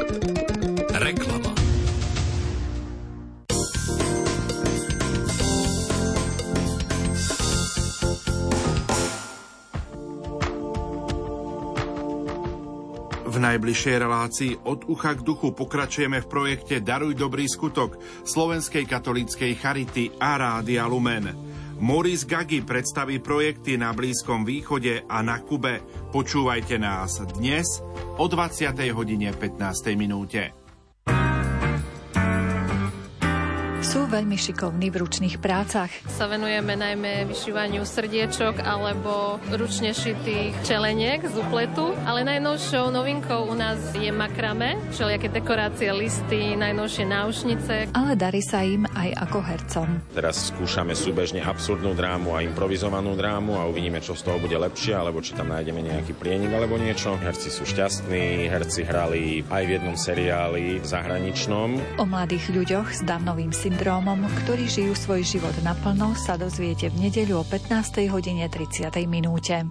[13.47, 17.95] najbližšej relácii od ucha k duchu pokračujeme v projekte Daruj dobrý skutok
[18.27, 21.31] Slovenskej katolíckej charity a Rádia Lumen.
[21.79, 25.79] Moris Gagi predstaví projekty na Blízkom východe a na Kube.
[26.11, 27.79] Počúvajte nás dnes
[28.19, 28.75] o 20.
[28.91, 29.95] hodine 15.
[29.95, 30.66] minúte.
[33.87, 35.87] Sú veľmi šikovní v ručných prácach.
[36.11, 43.55] Sa venujeme najmä vyšívaniu srdiečok alebo ručne šitých čeleniek z upletu, ale najnovšou novinkou u
[43.55, 47.75] nás je makrame, všelijaké dekorácie, listy, najnovšie náušnice.
[47.95, 49.89] Ale darí sa im aj ako hercom.
[50.19, 54.99] Teraz skúšame súbežne absurdnú drámu a improvizovanú drámu a uvidíme, čo z toho bude lepšie,
[54.99, 57.15] alebo či tam nájdeme nejaký prienik alebo niečo.
[57.23, 62.03] Herci sú šťastní, herci hrali aj v jednom seriáli zahraničnom.
[62.03, 67.35] O mladých ľuďoch s Downovým syndrómom, ktorí žijú svoj život naplno, sa dozviete v nedeľu
[67.37, 68.09] o 15.
[68.09, 68.89] hodine 30.
[69.05, 69.69] minúte.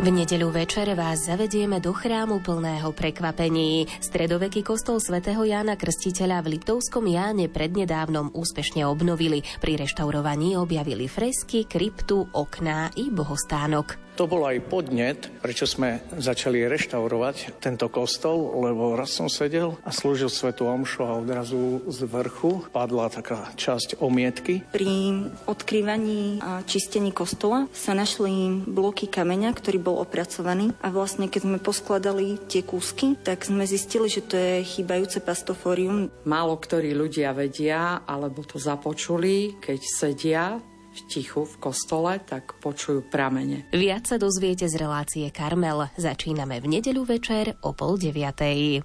[0.00, 3.84] V nedeľu večer vás zavedieme do chrámu plného prekvapení.
[4.00, 9.44] Stredoveký kostol svätého Jána Krstiteľa v Liptovskom Jáne prednedávnom úspešne obnovili.
[9.60, 14.09] Pri reštaurovaní objavili fresky, kryptu, okná i bohostánok.
[14.20, 19.88] To bol aj podnet, prečo sme začali reštaurovať tento kostol, lebo raz som sedel a
[19.88, 24.60] slúžil svetu omšu a odrazu z vrchu padla taká časť omietky.
[24.76, 31.40] Pri odkrývaní a čistení kostola sa našli bloky kameňa, ktorý bol opracovaný a vlastne keď
[31.40, 36.12] sme poskladali tie kúsky, tak sme zistili, že to je chýbajúce pastofórium.
[36.28, 40.60] Málo ktorí ľudia vedia, alebo to započuli, keď sedia
[40.90, 43.70] v tichu v kostole, tak počujú pramene.
[43.70, 45.90] Viac sa dozviete z relácie Karmel.
[45.94, 48.82] Začíname v nedeľu večer o pol deviatej.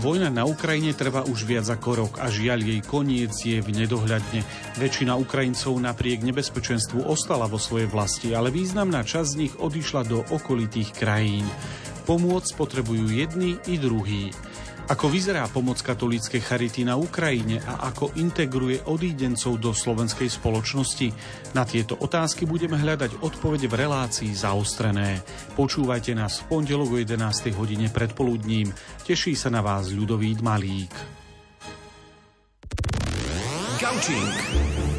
[0.00, 4.40] Vojna na Ukrajine trvá už viac ako rok a žiaľ jej koniec je v nedohľadne.
[4.80, 10.24] Väčšina Ukrajincov napriek nebezpečenstvu ostala vo svojej vlasti, ale významná časť z nich odišla do
[10.32, 11.44] okolitých krajín.
[12.08, 14.32] Pomôcť potrebujú jedni i druhí.
[14.90, 21.14] Ako vyzerá pomoc katolíckej charity na Ukrajine a ako integruje odídencov do slovenskej spoločnosti?
[21.54, 25.22] Na tieto otázky budeme hľadať odpovede v relácii zaostrené.
[25.54, 27.54] Počúvajte nás v pondelok o 11.
[27.54, 28.74] hodine predpoludním.
[29.06, 30.90] Teší sa na vás ľudový Malík.
[33.78, 34.34] Gaučing.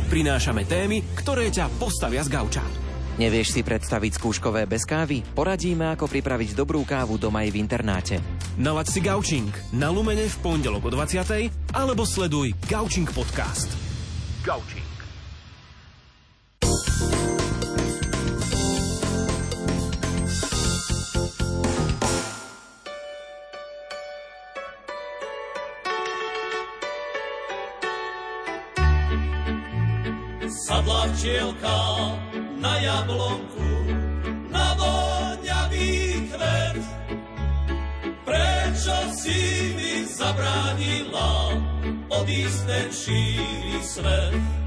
[0.08, 2.91] Prinášame témy, ktoré ťa postavia z gauča.
[3.22, 5.22] Nevieš si predstaviť skúškové bez kávy?
[5.22, 8.16] Poradíme, ako pripraviť dobrú kávu doma aj v internáte.
[8.58, 11.78] Nalaď si Gaučing na Lumene v pondelok o 20.
[11.78, 13.70] alebo sleduj Gaučing podcast.
[14.42, 14.90] Gaučing.
[30.66, 31.78] Sadla včielka
[32.62, 33.70] na jablonku,
[34.54, 36.84] na voňavý kvet.
[38.22, 39.42] Prečo si
[39.74, 41.58] mi zabránila
[42.14, 44.61] odísť ten šíri svet?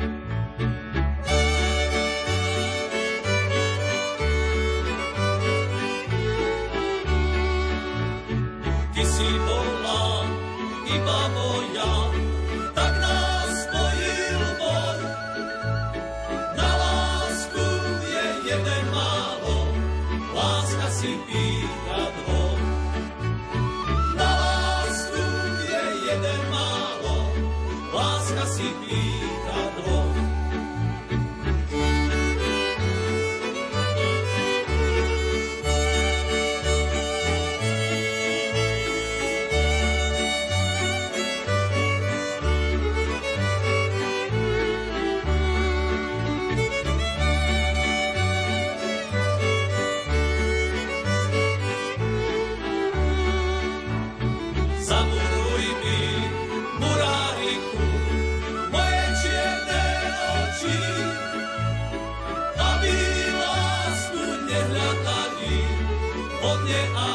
[66.75, 67.14] it.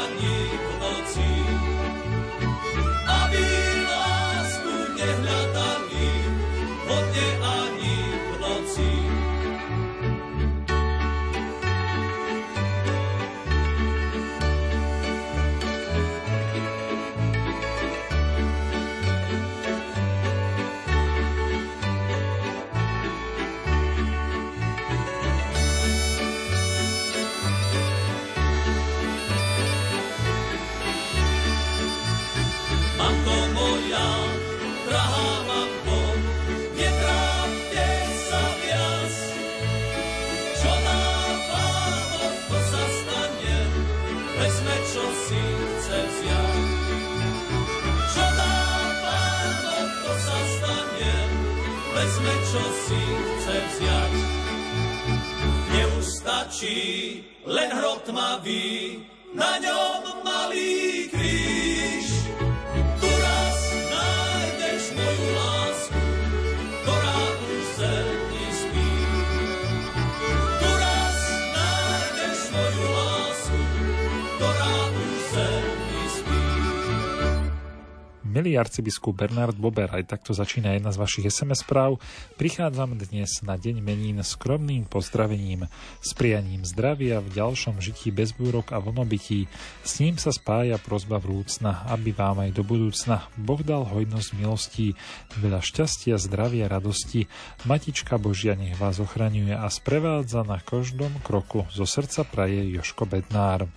[56.60, 59.00] tlačí len hrot tmavý,
[59.32, 60.09] na ňom
[78.40, 82.00] Milý arcibiskup Bernard Bober, aj takto začína jedna z vašich SMS správ.
[82.40, 85.68] Prichádzam dnes na deň menín skromným pozdravením,
[86.00, 89.52] s prianím zdravia v ďalšom žití bez búrok a vlnobytí.
[89.84, 94.96] S ním sa spája prozba vrúcna, aby vám aj do budúcna Boh dal hojnosť milostí,
[95.36, 97.28] veľa šťastia, zdravia, radosti.
[97.68, 101.68] Matička Božia nech vás ochraňuje a sprevádza na každom kroku.
[101.76, 103.68] Zo srdca praje Joško Bednár.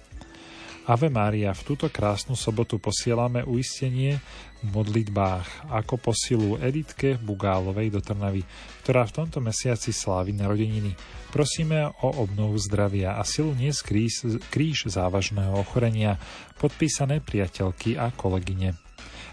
[0.83, 4.19] Ave Mária, v túto krásnu sobotu posielame uistenie
[4.67, 8.43] modlitbách ako posilu Editke Bugálovej do Trnavy,
[8.83, 10.99] ktorá v tomto mesiaci slávi narodeniny.
[11.31, 14.15] Prosíme o obnovu zdravia a silu niesť kríž,
[14.51, 16.19] kríž závažného ochorenia,
[16.59, 18.75] podpísané priateľky a kolegyne.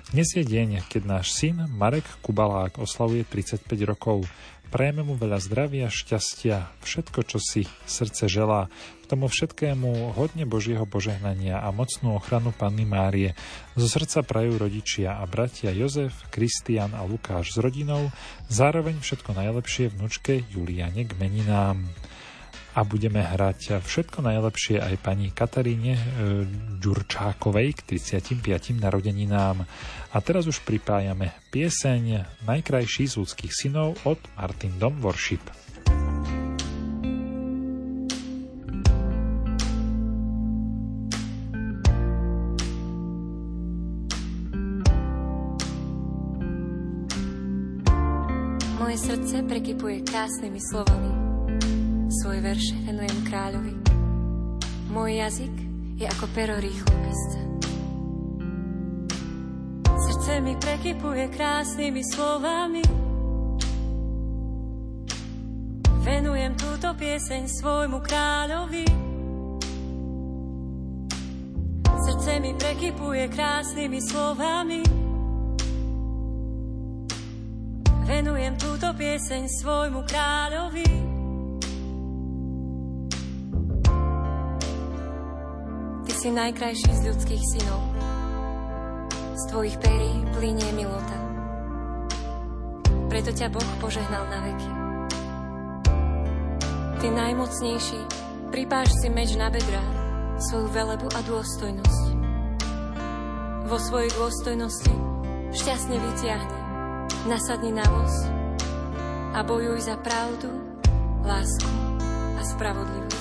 [0.09, 4.26] Dnes je deň, keď náš syn Marek Kubalák oslavuje 35 rokov.
[4.70, 8.70] Prajeme mu veľa zdravia, šťastia, všetko, čo si srdce želá.
[9.02, 13.34] K tomu všetkému hodne Božieho požehnania a mocnú ochranu Panny Márie.
[13.74, 18.14] Zo srdca prajú rodičia a bratia Jozef, Kristian a Lukáš s rodinou,
[18.46, 21.90] zároveň všetko najlepšie vnúčke Juliane k meninám
[22.78, 26.04] a budeme hrať všetko najlepšie aj pani Kataríne e,
[26.78, 28.78] Ďurčákovej k 35.
[28.78, 29.66] narodeninám.
[30.14, 35.41] A teraz už pripájame pieseň Najkrajší z ľudských synov od Martin Dom Worship.
[48.80, 51.19] Moje srdce prekypuje krásnymi slovami
[52.30, 53.73] svoj verš venujem kráľovi.
[54.93, 55.56] Môj jazyk
[55.97, 56.93] je ako pero rýchlo.
[59.97, 62.85] Srdce mi prekypuje krásnymi slovami.
[66.06, 68.85] Venujem túto pieseň svojmu kráľovi.
[71.89, 74.85] Srdce mi prekypuje krásnymi slovami.
[78.06, 81.09] Venujem túto pieseň svojmu kráľovi.
[86.20, 87.80] Si najkrajší z ľudských synov.
[89.40, 91.16] Z tvojich perí plinie milota.
[93.08, 94.70] Preto ťa Boh požehnal na veky.
[97.00, 98.02] Ty najmocnejší,
[98.52, 99.80] pripáš si meč na bedra,
[100.44, 102.06] svoju velebu a dôstojnosť.
[103.72, 104.91] Vo svojej dôstojnosti
[105.56, 106.60] šťastne vytiahni,
[107.32, 108.28] nasadni na voz
[109.32, 110.52] a bojuj za pravdu,
[111.24, 111.72] lásku
[112.36, 113.19] a spravodlivosť.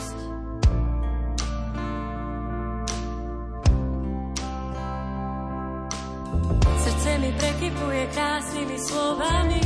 [8.58, 9.62] Krásnymi slovami.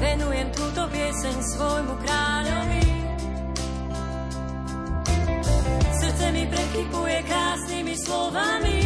[0.00, 2.84] Venujem túto pieseň svojmu kráľovi.
[6.00, 8.80] Srdce mi prekypuje krásnymi slovami.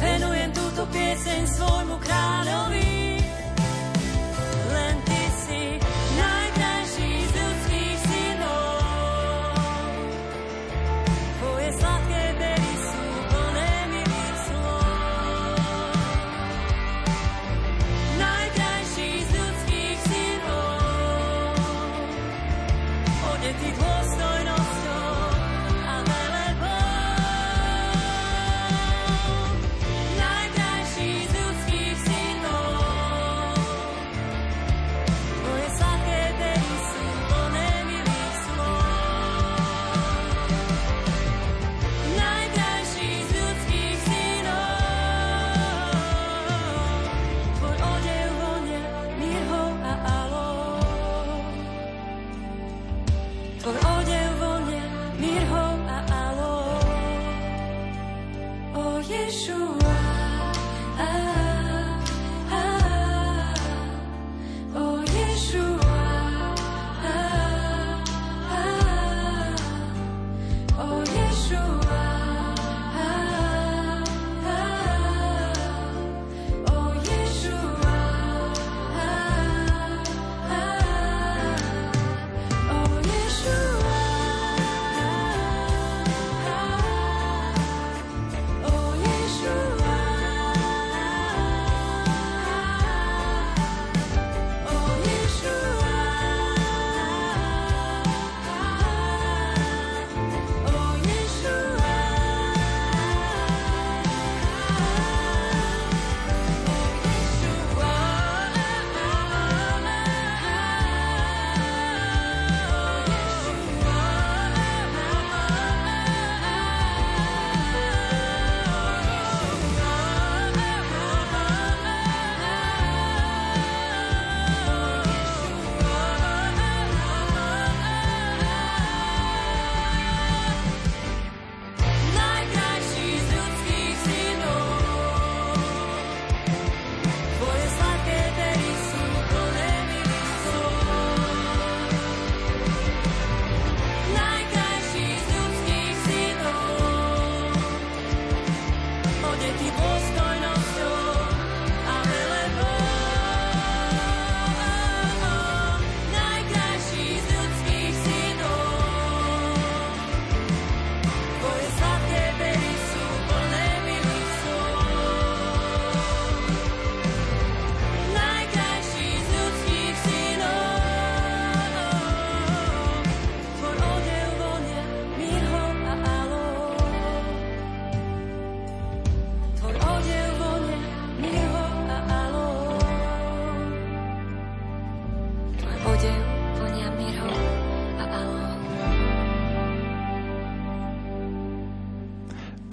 [0.00, 2.85] Venujem túto pieseň svojmu kráľovi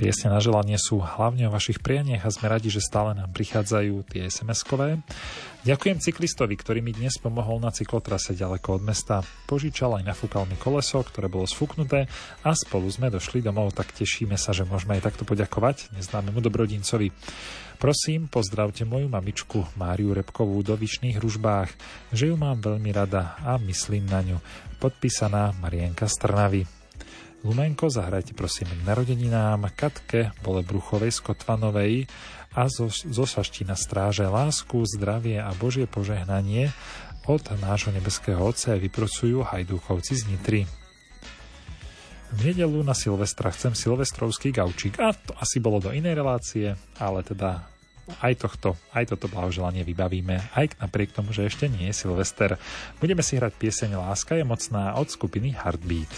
[0.03, 4.03] Piesne na želanie sú hlavne o vašich prianiach a sme radi, že stále nám prichádzajú
[4.11, 4.99] tie SMS-kové.
[5.63, 9.23] Ďakujem cyklistovi, ktorý mi dnes pomohol na cyklotrase ďaleko od mesta.
[9.47, 12.11] Požičal aj nafúkal mi koleso, ktoré bolo sfúknuté
[12.43, 17.07] a spolu sme došli domov, tak tešíme sa, že môžeme aj takto poďakovať neznámemu dobrodincovi.
[17.79, 21.71] Prosím, pozdravte moju mamičku Máriu Repkovú do Vyšných ružbách,
[22.11, 24.35] že ju mám veľmi rada a myslím na ňu.
[24.83, 26.82] Podpísaná Marienka Strnavy.
[27.43, 32.07] Lumenko zahrajte prosím k narodeninám Katke Bolebruchovej z Kotvanovej
[32.55, 36.71] a zo, zo Saština stráže lásku, zdravie a Božie požehnanie
[37.27, 40.61] od nášho nebeského Otca vyprocujú hajdúchovci z Nitry.
[42.31, 47.27] V nedelu na Silvestra chcem silvestrovský gaučík a to asi bolo do inej relácie, ale
[47.27, 47.67] teda
[48.23, 52.55] aj, tohto, aj toto blahoželanie vybavíme, aj napriek tomu, že ešte nie je Silvester.
[53.03, 56.11] Budeme si hrať pieseň Láska je mocná od skupiny Heartbeat.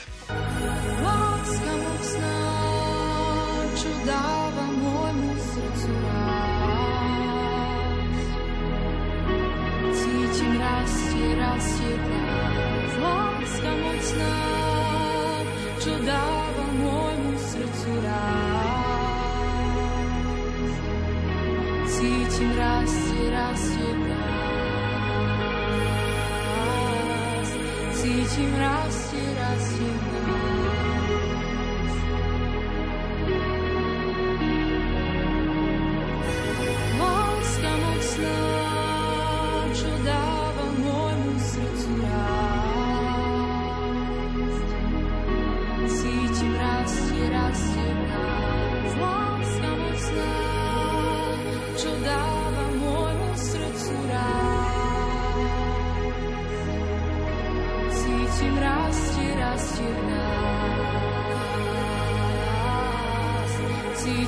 [28.35, 29.04] Cítim rastie,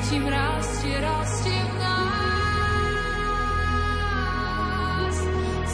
[0.08, 2.36] Cítim rastie, rastie v nás.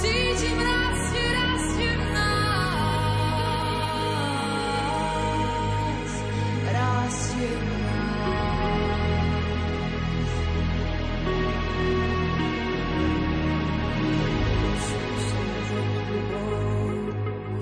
[0.01, 2.41] Cítim rastie, rastie v nás.
[6.65, 7.69] Rastie v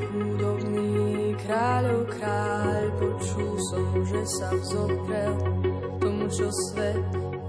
[0.07, 5.35] Chudobný kráľov kráľ, počul som, že sa vzoprel
[6.41, 6.97] čo svet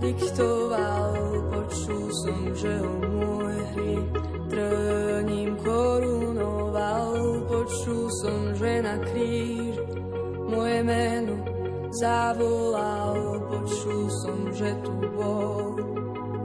[0.05, 1.17] diktoval.
[1.49, 4.13] Počul som, že ho môj hriech
[4.53, 7.17] trním korunoval.
[7.49, 9.81] Počul som, že na kríž
[10.45, 11.41] moje meno
[11.97, 13.17] zavolal.
[13.49, 15.73] Počul som, že tu bol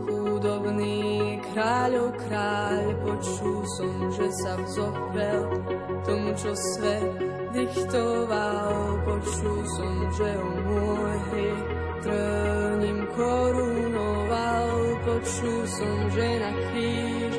[0.08, 2.96] chudobný kráľov kráľ.
[3.04, 5.44] Počul som, že sa vzoprel
[6.08, 7.12] tomu, čo svet
[7.52, 9.04] diktoval.
[9.04, 14.70] Počul som, že ho môj hriech trním korunoval.
[15.04, 17.37] Počul som, že na kríž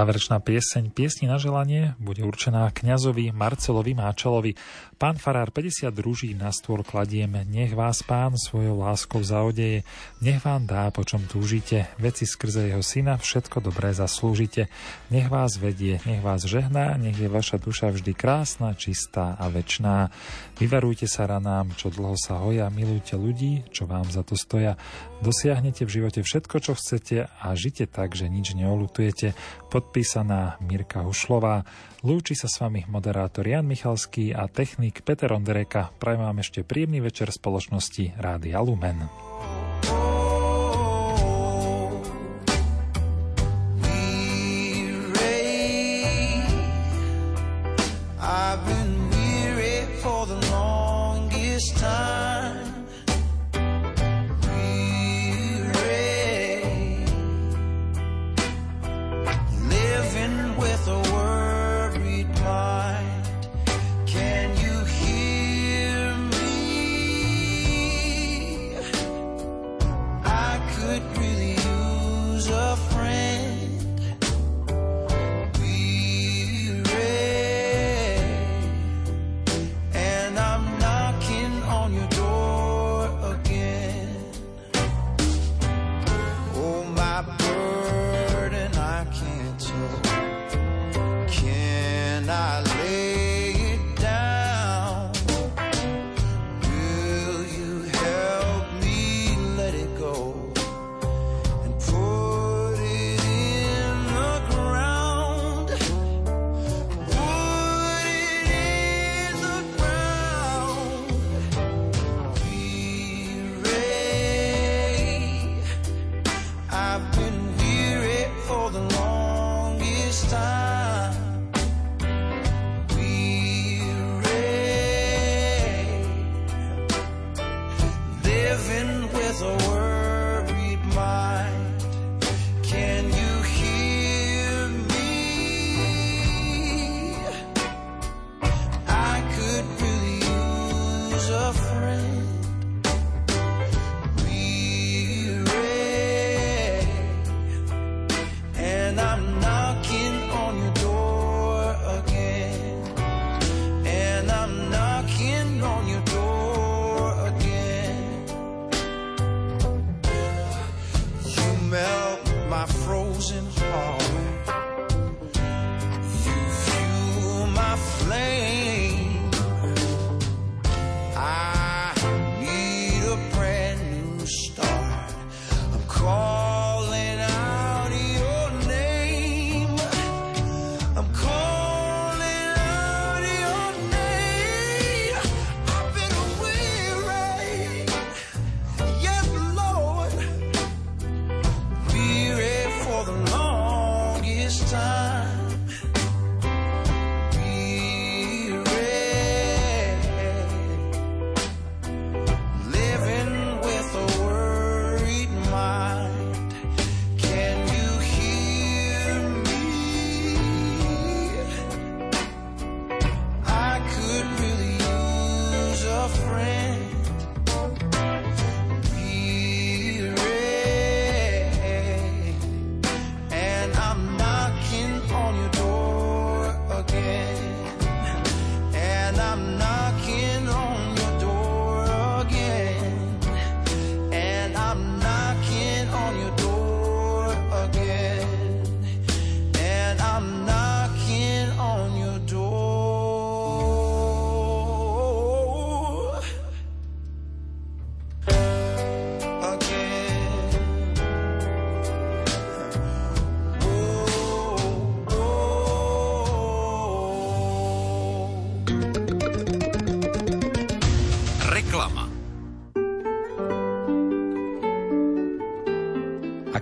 [0.00, 4.56] Záverečná pieseň Piesni na želanie bude určená kňazovi Marcelovi Máčalovi.
[5.00, 9.80] Pán Farár 50 druží na stôl kladiem, nech vás pán svojou láskou zaodeje,
[10.20, 14.68] nech vám dá, po čom túžite, veci skrze jeho syna všetko dobré zaslúžite.
[15.08, 20.12] Nech vás vedie, nech vás žehná, nech je vaša duša vždy krásna, čistá a večná.
[20.60, 24.76] Vyvarujte sa ranám, čo dlho sa hoja, milujte ľudí, čo vám za to stoja.
[25.24, 29.32] Dosiahnete v živote všetko, čo chcete a žite tak, že nič neolutujete.
[29.72, 31.64] Podpísaná Mirka Hušlová.
[32.00, 35.92] Lúči sa s vami moderátor Jan Michalský a technik Peter Ondereka.
[36.00, 39.04] Prajem vám ešte príjemný večer spoločnosti Rádia Lumen.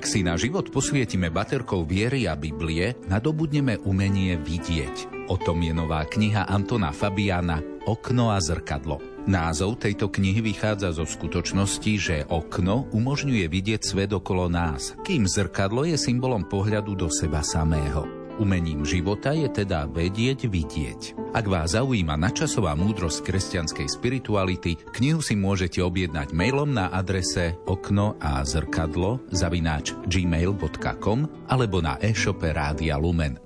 [0.09, 5.29] Si na život posvietime baterkou viery a Biblie, nadobudneme umenie vidieť.
[5.29, 9.05] O tom je nová kniha Antona Fabiana Okno a zrkadlo.
[9.29, 15.85] Názov tejto knihy vychádza zo skutočnosti, že okno umožňuje vidieť svet okolo nás, kým zrkadlo
[15.85, 18.18] je symbolom pohľadu do seba samého.
[18.39, 21.35] Umením života je teda vedieť vidieť.
[21.35, 28.15] Ak vás zaujíma načasová múdrosť kresťanskej spirituality, knihu si môžete objednať mailom na adrese okno
[28.23, 33.43] a zrkadlo zavináč gmail.com alebo na e-shope Rádia Lumen.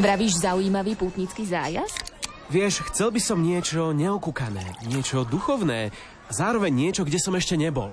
[0.00, 2.16] Vravíš zaujímavý pútnický zájazd?
[2.48, 5.92] Vieš, chcel by som niečo neokúkané, niečo duchovné,
[6.24, 7.92] a zároveň niečo, kde som ešte nebol.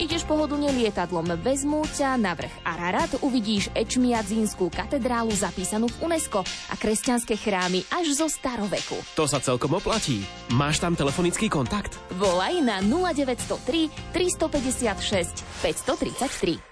[0.00, 6.74] Ideš pohodlne lietadlom, vezmú ťa na vrch Ararat, uvidíš Ečmiadzínskú katedrálu zapísanú v UNESCO a
[6.80, 8.96] kresťanské chrámy až zo staroveku.
[9.20, 10.24] To sa celkom oplatí.
[10.56, 12.00] Máš tam telefonický kontakt?
[12.16, 16.69] Volaj na 0903 356 533.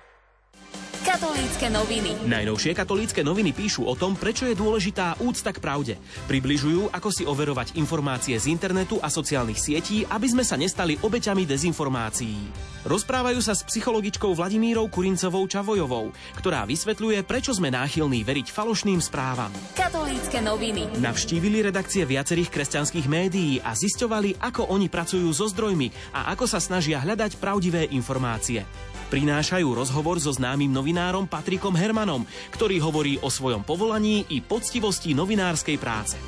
[1.07, 2.27] Katolícke noviny.
[2.27, 5.95] Najnovšie katolícke noviny píšu o tom, prečo je dôležitá úcta k pravde.
[6.27, 11.47] Približujú, ako si overovať informácie z internetu a sociálnych sietí, aby sme sa nestali obeťami
[11.47, 12.51] dezinformácií.
[12.83, 19.55] Rozprávajú sa s psychologičkou Vladimírou Kurincovou Čavojovou, ktorá vysvetľuje, prečo sme náchylní veriť falošným správam.
[19.79, 20.99] Katolícke noviny.
[20.99, 26.59] Navštívili redakcie viacerých kresťanských médií a zisťovali, ako oni pracujú so zdrojmi a ako sa
[26.59, 28.67] snažia hľadať pravdivé informácie.
[29.09, 35.81] Prinášajú rozhovor so známym novinárom Patrikom Hermanom, ktorý hovorí o svojom povolaní i poctivosti novinárskej
[35.81, 36.21] práce.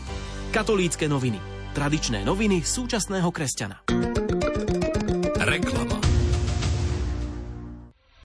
[0.49, 1.37] Katolícke noviny.
[1.77, 3.85] Tradičné noviny súčasného kresťana.
[5.45, 6.00] Reklama.